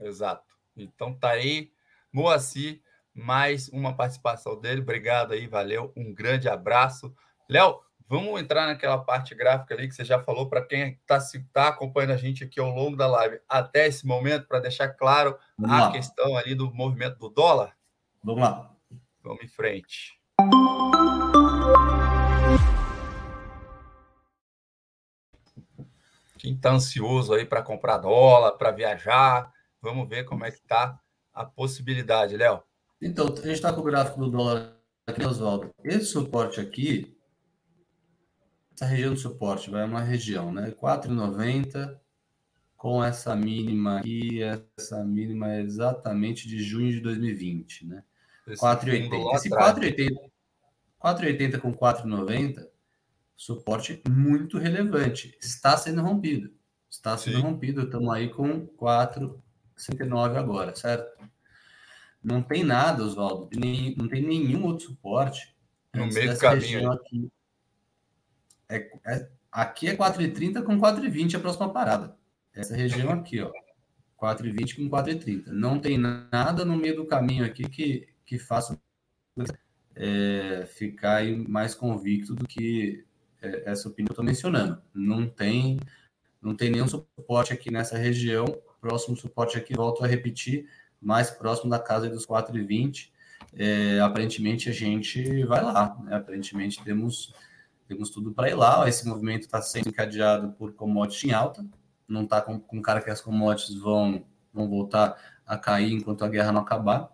Exato. 0.00 0.54
Então, 0.76 1.12
tá 1.12 1.30
aí, 1.30 1.72
Moacir 2.12 2.80
mais 3.12 3.68
uma 3.70 3.96
participação 3.96 4.60
dele. 4.60 4.80
Obrigado 4.80 5.32
aí, 5.32 5.48
valeu. 5.48 5.92
Um 5.96 6.14
grande 6.14 6.48
abraço. 6.48 7.12
Léo, 7.48 7.80
vamos 8.08 8.40
entrar 8.40 8.68
naquela 8.68 8.96
parte 8.96 9.34
gráfica 9.34 9.74
ali 9.74 9.88
que 9.88 9.94
você 9.96 10.04
já 10.04 10.22
falou 10.22 10.48
para 10.48 10.64
quem 10.64 10.92
está 10.92 11.18
tá 11.52 11.68
acompanhando 11.70 12.12
a 12.12 12.16
gente 12.16 12.44
aqui 12.44 12.60
ao 12.60 12.70
longo 12.70 12.96
da 12.96 13.08
live 13.08 13.40
até 13.48 13.88
esse 13.88 14.06
momento, 14.06 14.46
para 14.46 14.60
deixar 14.60 14.90
claro 14.90 15.36
vamos 15.58 15.76
a 15.76 15.80
lá. 15.86 15.92
questão 15.92 16.36
ali 16.36 16.54
do 16.54 16.72
movimento 16.72 17.18
do 17.18 17.28
dólar. 17.28 17.76
Vamos 18.22 18.40
lá. 18.40 18.70
Vamos 19.20 19.42
em 19.42 19.48
frente. 19.48 20.16
Quem 26.40 26.54
está 26.54 26.72
ansioso 26.72 27.34
aí 27.34 27.44
para 27.44 27.62
comprar 27.62 27.98
dólar, 27.98 28.52
para 28.52 28.70
viajar, 28.70 29.52
vamos 29.82 30.08
ver 30.08 30.24
como 30.24 30.42
é 30.42 30.50
que 30.50 30.56
está 30.56 30.98
a 31.34 31.44
possibilidade, 31.44 32.34
Léo. 32.34 32.62
Então, 32.98 33.26
a 33.26 33.28
gente 33.28 33.50
está 33.50 33.70
com 33.70 33.82
o 33.82 33.84
gráfico 33.84 34.20
do 34.20 34.30
dólar 34.30 34.74
aqui, 35.06 35.22
Oswaldo. 35.22 35.70
Esse 35.84 36.06
suporte 36.06 36.58
aqui, 36.58 37.14
essa 38.74 38.86
região 38.86 39.12
de 39.12 39.20
suporte, 39.20 39.70
vai 39.70 39.84
uma 39.84 40.00
região, 40.00 40.50
né? 40.50 40.70
4,90 40.70 42.00
com 42.74 43.04
essa 43.04 43.36
mínima 43.36 43.98
aqui, 43.98 44.42
essa 44.42 45.04
mínima 45.04 45.52
é 45.52 45.60
exatamente 45.60 46.48
de 46.48 46.62
junho 46.62 46.90
de 46.90 47.00
2020, 47.00 47.86
né? 47.86 48.02
4,80. 48.48 49.34
Esse 49.34 49.50
4,80 49.50 50.30
4,80 51.00 51.58
com 51.58 51.72
4,90, 51.72 52.68
suporte 53.40 54.02
muito 54.06 54.58
relevante. 54.58 55.34
Está 55.40 55.74
sendo 55.74 56.02
rompido. 56.02 56.52
Está 56.90 57.16
sendo 57.16 57.36
Sim. 57.36 57.42
rompido. 57.42 57.84
Estamos 57.84 58.12
aí 58.12 58.28
com 58.28 58.66
4,69 58.66 60.36
agora, 60.36 60.76
certo? 60.76 61.26
Não 62.22 62.42
tem 62.42 62.62
nada, 62.62 63.02
Oswaldo. 63.02 63.48
Nem, 63.58 63.96
não 63.96 64.06
tem 64.08 64.22
nenhum 64.22 64.66
outro 64.66 64.88
suporte. 64.88 65.56
No 65.94 66.06
meio 66.08 66.34
do 66.34 66.38
caminho. 66.38 66.92
Aqui. 66.92 67.32
É, 68.68 68.90
é, 69.06 69.28
aqui 69.50 69.88
é 69.88 69.96
4,30 69.96 70.62
com 70.62 70.78
4,20 70.78 71.36
a 71.36 71.40
próxima 71.40 71.72
parada. 71.72 72.14
Essa 72.52 72.76
região 72.76 73.10
aqui, 73.10 73.40
ó. 73.40 73.50
4,20 74.20 74.76
com 74.76 74.90
4,30. 74.90 75.46
Não 75.46 75.80
tem 75.80 75.96
nada 75.96 76.62
no 76.62 76.76
meio 76.76 76.96
do 76.96 77.06
caminho 77.06 77.46
aqui 77.46 77.66
que, 77.66 78.06
que 78.26 78.38
faça 78.38 78.78
é, 79.96 80.66
ficar 80.66 81.24
mais 81.48 81.74
convicto 81.74 82.34
do 82.34 82.46
que 82.46 83.08
é, 83.42 83.70
essa 83.70 83.88
opinião 83.88 84.06
que 84.06 84.12
eu 84.12 84.14
estou 84.14 84.24
mencionando. 84.24 84.80
Não 84.94 85.28
tem, 85.28 85.78
não 86.40 86.54
tem 86.54 86.70
nenhum 86.70 86.88
suporte 86.88 87.52
aqui 87.52 87.70
nessa 87.70 87.96
região. 87.96 88.44
Próximo 88.80 89.16
suporte 89.16 89.58
aqui, 89.58 89.74
volto 89.74 90.04
a 90.04 90.06
repetir, 90.06 90.66
mais 91.00 91.30
próximo 91.30 91.70
da 91.70 91.78
casa 91.78 92.08
dos 92.08 92.26
4,20. 92.26 93.10
É, 93.52 94.00
aparentemente 94.00 94.68
a 94.68 94.72
gente 94.72 95.44
vai 95.44 95.62
lá, 95.62 95.96
né? 96.04 96.16
aparentemente 96.16 96.82
temos, 96.84 97.34
temos 97.88 98.10
tudo 98.10 98.32
para 98.32 98.48
ir 98.48 98.54
lá. 98.54 98.88
Esse 98.88 99.06
movimento 99.06 99.42
está 99.42 99.60
sendo 99.60 99.88
encadeado 99.88 100.52
por 100.52 100.72
commodities 100.74 101.24
em 101.24 101.32
alta, 101.32 101.64
não 102.06 102.24
está 102.24 102.40
com, 102.40 102.58
com 102.60 102.80
cara 102.80 103.00
que 103.00 103.10
as 103.10 103.20
commodities 103.20 103.76
vão, 103.76 104.24
vão 104.52 104.68
voltar 104.68 105.16
a 105.46 105.58
cair 105.58 105.92
enquanto 105.92 106.24
a 106.24 106.28
guerra 106.28 106.52
não 106.52 106.60
acabar. 106.60 107.10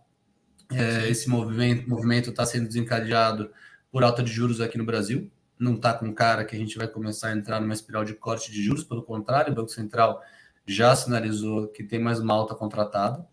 É, 0.72 1.08
esse 1.08 1.28
movimento 1.28 1.88
movimento 1.88 2.30
está 2.30 2.44
sendo 2.44 2.66
desencadeado 2.66 3.50
por 3.90 4.02
alta 4.02 4.22
de 4.22 4.30
juros 4.30 4.60
aqui 4.60 4.76
no 4.76 4.84
Brasil. 4.84 5.30
Não 5.58 5.74
está 5.74 5.94
com 5.94 6.12
cara 6.12 6.44
que 6.44 6.54
a 6.54 6.58
gente 6.58 6.76
vai 6.76 6.86
começar 6.86 7.28
a 7.28 7.36
entrar 7.36 7.60
numa 7.60 7.72
espiral 7.72 8.04
de 8.04 8.14
corte 8.14 8.52
de 8.52 8.62
juros, 8.62 8.84
pelo 8.84 9.02
contrário, 9.02 9.52
o 9.52 9.56
Banco 9.56 9.70
Central 9.70 10.22
já 10.66 10.94
sinalizou 10.94 11.68
que 11.68 11.84
tem 11.84 11.98
mais 11.98 12.20
uma 12.20 12.34
alta 12.34 12.54
contratada. 12.54 13.26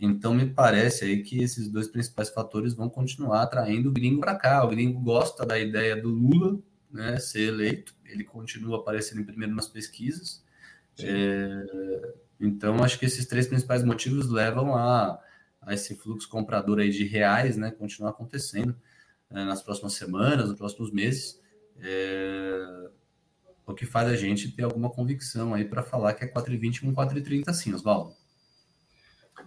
Então, 0.00 0.32
me 0.32 0.46
parece 0.46 1.04
aí 1.04 1.22
que 1.22 1.42
esses 1.42 1.68
dois 1.68 1.88
principais 1.88 2.30
fatores 2.30 2.74
vão 2.74 2.88
continuar 2.88 3.42
atraindo 3.42 3.88
o 3.88 3.92
gringo 3.92 4.20
para 4.20 4.36
cá. 4.36 4.64
O 4.64 4.68
gringo 4.68 5.00
gosta 5.00 5.44
da 5.44 5.58
ideia 5.58 6.00
do 6.00 6.08
Lula 6.08 6.58
né, 6.90 7.18
ser 7.18 7.48
eleito, 7.48 7.94
ele 8.04 8.24
continua 8.24 8.78
aparecendo 8.78 9.20
em 9.20 9.24
primeiro 9.24 9.54
nas 9.54 9.68
pesquisas. 9.68 10.42
É, 11.00 11.64
então, 12.40 12.82
acho 12.82 12.98
que 12.98 13.06
esses 13.06 13.26
três 13.26 13.46
principais 13.46 13.84
motivos 13.84 14.28
levam 14.28 14.74
a, 14.74 15.20
a 15.60 15.74
esse 15.74 15.94
fluxo 15.96 16.28
comprador 16.28 16.78
aí 16.78 16.90
de 16.90 17.04
reais 17.04 17.56
né, 17.56 17.70
continuar 17.70 18.10
acontecendo 18.10 18.74
é, 19.30 19.44
nas 19.44 19.62
próximas 19.62 19.94
semanas, 19.94 20.48
nos 20.48 20.58
próximos 20.58 20.90
meses. 20.90 21.40
É, 21.80 22.90
o 23.66 23.74
que 23.74 23.86
faz 23.86 24.08
a 24.08 24.16
gente 24.16 24.50
ter 24.50 24.64
alguma 24.64 24.90
convicção 24.90 25.54
aí 25.54 25.64
para 25.64 25.82
falar 25.82 26.14
que 26.14 26.24
é 26.24 26.32
4,20 26.32 26.80
com 26.80 26.94
4,30 26.94 27.52
sim, 27.52 27.74
Oswaldo. 27.74 28.14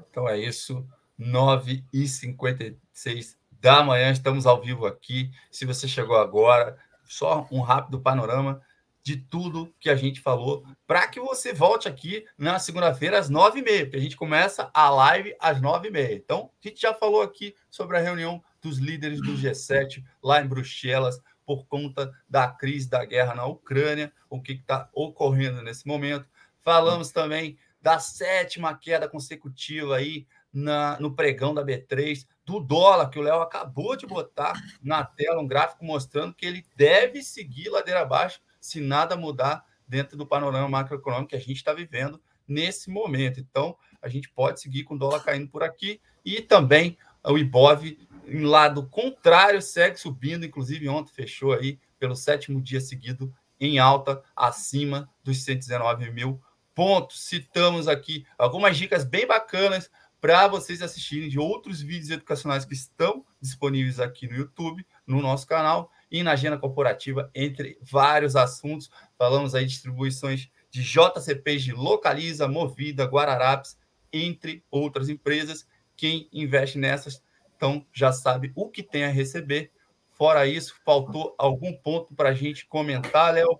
Então 0.09 0.27
é 0.27 0.37
isso, 0.37 0.85
9h56 1.19 3.35
da 3.59 3.83
manhã, 3.83 4.11
estamos 4.11 4.45
ao 4.45 4.61
vivo 4.61 4.85
aqui. 4.85 5.31
Se 5.51 5.65
você 5.65 5.87
chegou 5.87 6.17
agora, 6.17 6.77
só 7.03 7.47
um 7.51 7.61
rápido 7.61 8.01
panorama 8.01 8.61
de 9.03 9.17
tudo 9.17 9.73
que 9.79 9.89
a 9.89 9.95
gente 9.95 10.21
falou, 10.21 10.63
para 10.85 11.07
que 11.07 11.19
você 11.19 11.53
volte 11.53 11.87
aqui 11.87 12.25
na 12.37 12.59
segunda-feira 12.59 13.17
às 13.17 13.29
9h30, 13.29 13.83
porque 13.83 13.97
a 13.97 14.01
gente 14.01 14.15
começa 14.15 14.69
a 14.73 14.89
live 14.89 15.35
às 15.39 15.59
9h30. 15.59 16.13
Então, 16.13 16.51
a 16.63 16.67
gente 16.67 16.81
já 16.81 16.93
falou 16.93 17.21
aqui 17.21 17.55
sobre 17.69 17.97
a 17.97 18.01
reunião 18.01 18.43
dos 18.61 18.77
líderes 18.77 19.19
do 19.21 19.33
G7 19.33 20.03
lá 20.23 20.41
em 20.41 20.47
Bruxelas, 20.47 21.19
por 21.51 21.65
conta 21.65 22.13
da 22.29 22.47
crise 22.47 22.89
da 22.89 23.03
guerra 23.03 23.35
na 23.35 23.45
Ucrânia, 23.45 24.13
o 24.29 24.41
que 24.41 24.53
está 24.53 24.89
ocorrendo 24.93 25.61
nesse 25.61 25.85
momento. 25.85 26.25
Falamos 26.61 27.11
também 27.11 27.57
da 27.81 27.99
sétima 27.99 28.73
queda 28.73 29.09
consecutiva 29.09 29.97
aí 29.97 30.25
na, 30.53 30.97
no 31.01 31.13
pregão 31.13 31.53
da 31.53 31.61
B3, 31.61 32.25
do 32.45 32.61
dólar, 32.61 33.09
que 33.09 33.19
o 33.19 33.21
Léo 33.21 33.41
acabou 33.41 33.97
de 33.97 34.07
botar 34.07 34.53
na 34.81 35.03
tela 35.03 35.41
um 35.41 35.47
gráfico 35.47 35.83
mostrando 35.83 36.33
que 36.33 36.45
ele 36.45 36.65
deve 36.77 37.21
seguir 37.21 37.67
ladeira 37.67 37.99
abaixo 37.99 38.39
se 38.57 38.79
nada 38.79 39.17
mudar 39.17 39.65
dentro 39.85 40.15
do 40.15 40.25
panorama 40.25 40.69
macroeconômico 40.69 41.31
que 41.31 41.35
a 41.35 41.39
gente 41.39 41.57
está 41.57 41.73
vivendo 41.73 42.21
nesse 42.47 42.89
momento. 42.89 43.41
Então, 43.41 43.75
a 44.01 44.07
gente 44.07 44.29
pode 44.29 44.61
seguir 44.61 44.85
com 44.85 44.95
o 44.95 44.97
dólar 44.97 45.21
caindo 45.21 45.49
por 45.49 45.63
aqui 45.63 45.99
e 46.23 46.41
também 46.41 46.97
o 47.25 47.37
Ibov 47.37 47.83
em 48.27 48.43
lado 48.43 48.87
contrário 48.87 49.61
segue 49.61 49.97
subindo, 49.97 50.45
inclusive 50.45 50.87
ontem 50.89 51.13
fechou 51.13 51.53
aí 51.53 51.79
pelo 51.99 52.15
sétimo 52.15 52.61
dia 52.61 52.81
seguido 52.81 53.33
em 53.59 53.77
alta 53.77 54.23
acima 54.35 55.09
dos 55.23 55.43
119 55.43 56.11
mil 56.11 56.41
pontos. 56.73 57.23
Citamos 57.23 57.87
aqui 57.87 58.25
algumas 58.37 58.77
dicas 58.77 59.03
bem 59.03 59.27
bacanas 59.27 59.89
para 60.19 60.47
vocês 60.47 60.81
assistirem 60.81 61.29
de 61.29 61.39
outros 61.39 61.81
vídeos 61.81 62.11
educacionais 62.11 62.63
que 62.63 62.75
estão 62.75 63.25
disponíveis 63.41 63.99
aqui 63.99 64.27
no 64.27 64.35
YouTube, 64.35 64.85
no 65.05 65.19
nosso 65.19 65.47
canal 65.47 65.91
e 66.11 66.21
na 66.21 66.33
agenda 66.33 66.59
corporativa, 66.59 67.29
entre 67.33 67.77
vários 67.81 68.35
assuntos. 68.35 68.89
Falamos 69.17 69.55
aí 69.55 69.65
de 69.65 69.71
distribuições 69.71 70.49
de 70.69 70.83
JCPs 70.83 71.63
de 71.63 71.73
Localiza, 71.73 72.47
Movida, 72.47 73.05
Guararapes, 73.05 73.77
entre 74.13 74.63
outras 74.69 75.09
empresas. 75.09 75.67
Quem 75.95 76.29
investe 76.31 76.77
nessas, 76.77 77.21
então 77.61 77.85
já 77.93 78.11
sabe 78.11 78.51
o 78.55 78.67
que 78.67 78.81
tem 78.81 79.03
a 79.03 79.09
receber. 79.09 79.71
Fora 80.09 80.47
isso, 80.47 80.73
faltou 80.83 81.35
algum 81.37 81.71
ponto 81.71 82.11
para 82.15 82.29
a 82.29 82.33
gente 82.33 82.65
comentar, 82.65 83.35
Léo? 83.35 83.59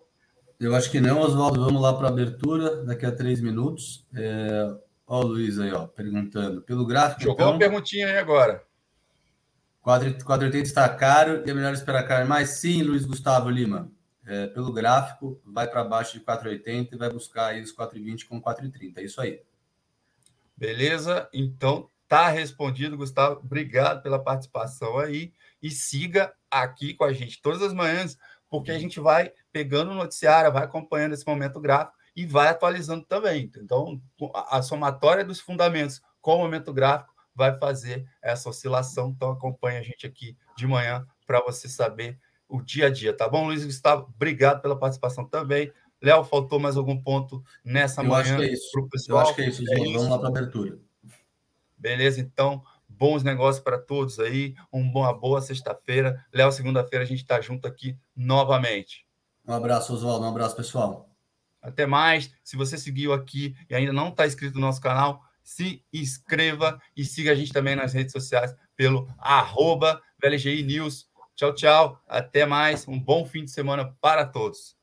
Eu 0.60 0.76
acho 0.76 0.90
que 0.90 1.00
não, 1.00 1.22
Oswaldo. 1.22 1.64
Vamos 1.64 1.80
lá 1.80 1.94
para 1.94 2.08
a 2.08 2.10
abertura, 2.10 2.84
daqui 2.84 3.06
a 3.06 3.12
três 3.12 3.40
minutos. 3.40 4.04
É... 4.16 4.76
Ó, 5.06 5.20
o 5.20 5.28
Luiz 5.28 5.60
aí, 5.60 5.72
ó, 5.72 5.86
perguntando. 5.86 6.64
Pelo 6.64 6.84
gráfico. 6.84 7.22
Jogou 7.22 7.36
então, 7.36 7.52
uma 7.52 7.60
perguntinha 7.60 8.08
aí 8.08 8.18
agora. 8.18 8.64
480 9.82 10.68
está 10.68 10.90
caro 10.90 11.44
e 11.46 11.50
é 11.50 11.54
melhor 11.54 11.74
esperar 11.74 12.04
cair 12.08 12.28
mais? 12.28 12.50
Sim, 12.52 12.82
Luiz 12.82 13.06
Gustavo 13.06 13.52
Lima. 13.52 13.92
É, 14.26 14.48
pelo 14.48 14.74
gráfico, 14.74 15.40
vai 15.46 15.68
para 15.68 15.84
baixo 15.84 16.14
de 16.14 16.22
480 16.22 16.96
e 16.96 16.98
vai 16.98 17.10
buscar 17.10 17.48
aí 17.48 17.62
os 17.62 17.72
420 17.72 18.26
com 18.26 18.42
430. 18.42 19.00
É 19.00 19.04
isso 19.04 19.22
aí. 19.22 19.42
Beleza? 20.58 21.28
Então, 21.34 21.90
tá 22.12 22.28
respondido, 22.28 22.97
Gustavo. 22.97 23.39
Obrigado 23.39 24.04
pela 24.04 24.21
participação 24.21 24.97
aí. 24.97 25.32
E 25.63 25.71
siga 25.71 26.34
aqui 26.52 26.93
com 26.93 27.06
a 27.06 27.13
gente 27.13 27.41
todas 27.41 27.62
as 27.62 27.74
manhãs, 27.74 28.17
porque 28.50 28.69
a 28.69 28.78
gente 28.78 29.00
vai 29.00 29.32
pegando 29.50 29.91
o 29.91 29.95
noticiário, 29.95 30.52
vai 30.52 30.65
acompanhando 30.65 31.13
esse 31.13 31.26
momento 31.26 31.62
gráfico 31.62 31.95
e 32.13 32.26
vai 32.26 32.50
atualizando 32.50 33.06
também. 33.06 33.50
Então, 33.56 34.02
a 34.34 34.62
somatória 34.62 35.24
dos 35.24 35.39
fundamentos 35.39 36.02
com 36.19 36.36
o 36.36 36.39
momento 36.39 36.74
gráfico 36.74 37.13
vai 37.34 37.58
fazer 37.58 38.06
essa 38.21 38.50
oscilação. 38.50 39.13
Então, 39.15 39.32
acompanhe 39.32 39.78
a 39.78 39.82
gente 39.82 40.06
aqui 40.06 40.36
de 40.58 40.67
manhã 40.67 41.08
para 41.26 41.39
você 41.39 41.69
saber 41.69 42.19
o 42.50 42.62
dia 42.62 42.88
a 42.88 42.89
dia, 42.89 43.15
tá 43.15 43.30
bom, 43.30 43.45
Luiz 43.45 43.63
Gustavo? 43.63 44.12
Obrigado 44.13 44.62
pela 44.62 44.78
participação 44.78 45.24
também. 45.24 45.71
Léo, 46.02 46.26
faltou 46.26 46.60
mais 46.60 46.76
algum 46.76 47.02
ponto 47.02 47.41
nessa 47.63 48.02
Eu 48.02 48.10
manhã 48.10 48.19
acho 48.19 48.36
que 48.36 48.43
é 48.43 48.52
isso. 48.52 48.89
pessoal? 48.89 49.19
Eu 49.19 49.28
acho 49.28 49.36
que 49.36 49.41
é 49.43 49.47
isso, 49.47 49.63
é 49.71 49.76
Vamos 49.78 50.10
lá 50.10 50.17
para 50.17 50.28
a 50.28 50.30
abertura. 50.32 50.90
Beleza, 51.82 52.22
então, 52.22 52.63
bons 52.88 53.24
negócios 53.24 53.63
para 53.63 53.80
todos 53.80 54.20
aí. 54.20 54.54
uma 54.72 55.12
boa 55.12 55.41
sexta-feira. 55.41 56.24
Léo, 56.32 56.52
segunda-feira 56.52 57.04
a 57.04 57.08
gente 57.08 57.24
está 57.24 57.41
junto 57.41 57.67
aqui 57.67 57.98
novamente. 58.15 59.08
Um 59.48 59.52
abraço, 59.52 59.91
Oswaldo. 59.91 60.24
Um 60.24 60.30
abraço, 60.30 60.56
pessoal. 60.56 61.10
Até 61.60 61.88
mais. 61.88 62.32
Se 62.44 62.56
você 62.56 62.78
seguiu 62.78 63.13
aqui 63.13 63.56
e 63.67 63.74
ainda 63.74 63.91
não 63.91 64.10
está 64.10 64.28
inscrito 64.28 64.54
no 64.54 64.62
nosso 64.62 64.80
canal, 64.80 65.24
se 65.44 65.84
inscreva 65.91 66.80
e 66.96 67.04
siga 67.04 67.32
a 67.32 67.36
gente 67.36 67.52
também 67.52 67.76
nas 67.76 67.94
redes 67.94 68.12
sociais 68.12 68.56
pelo 68.76 69.12
arroba 69.17 70.00
VLGI 70.22 70.62
News. 70.62 71.10
Tchau, 71.36 71.56
tchau. 71.56 72.00
Até 72.08 72.46
mais. 72.46 72.88
Um 72.88 73.00
bom 73.00 73.26
fim 73.26 73.44
de 73.44 73.50
semana 73.50 73.98
para 74.00 74.24
todos. 74.24 74.78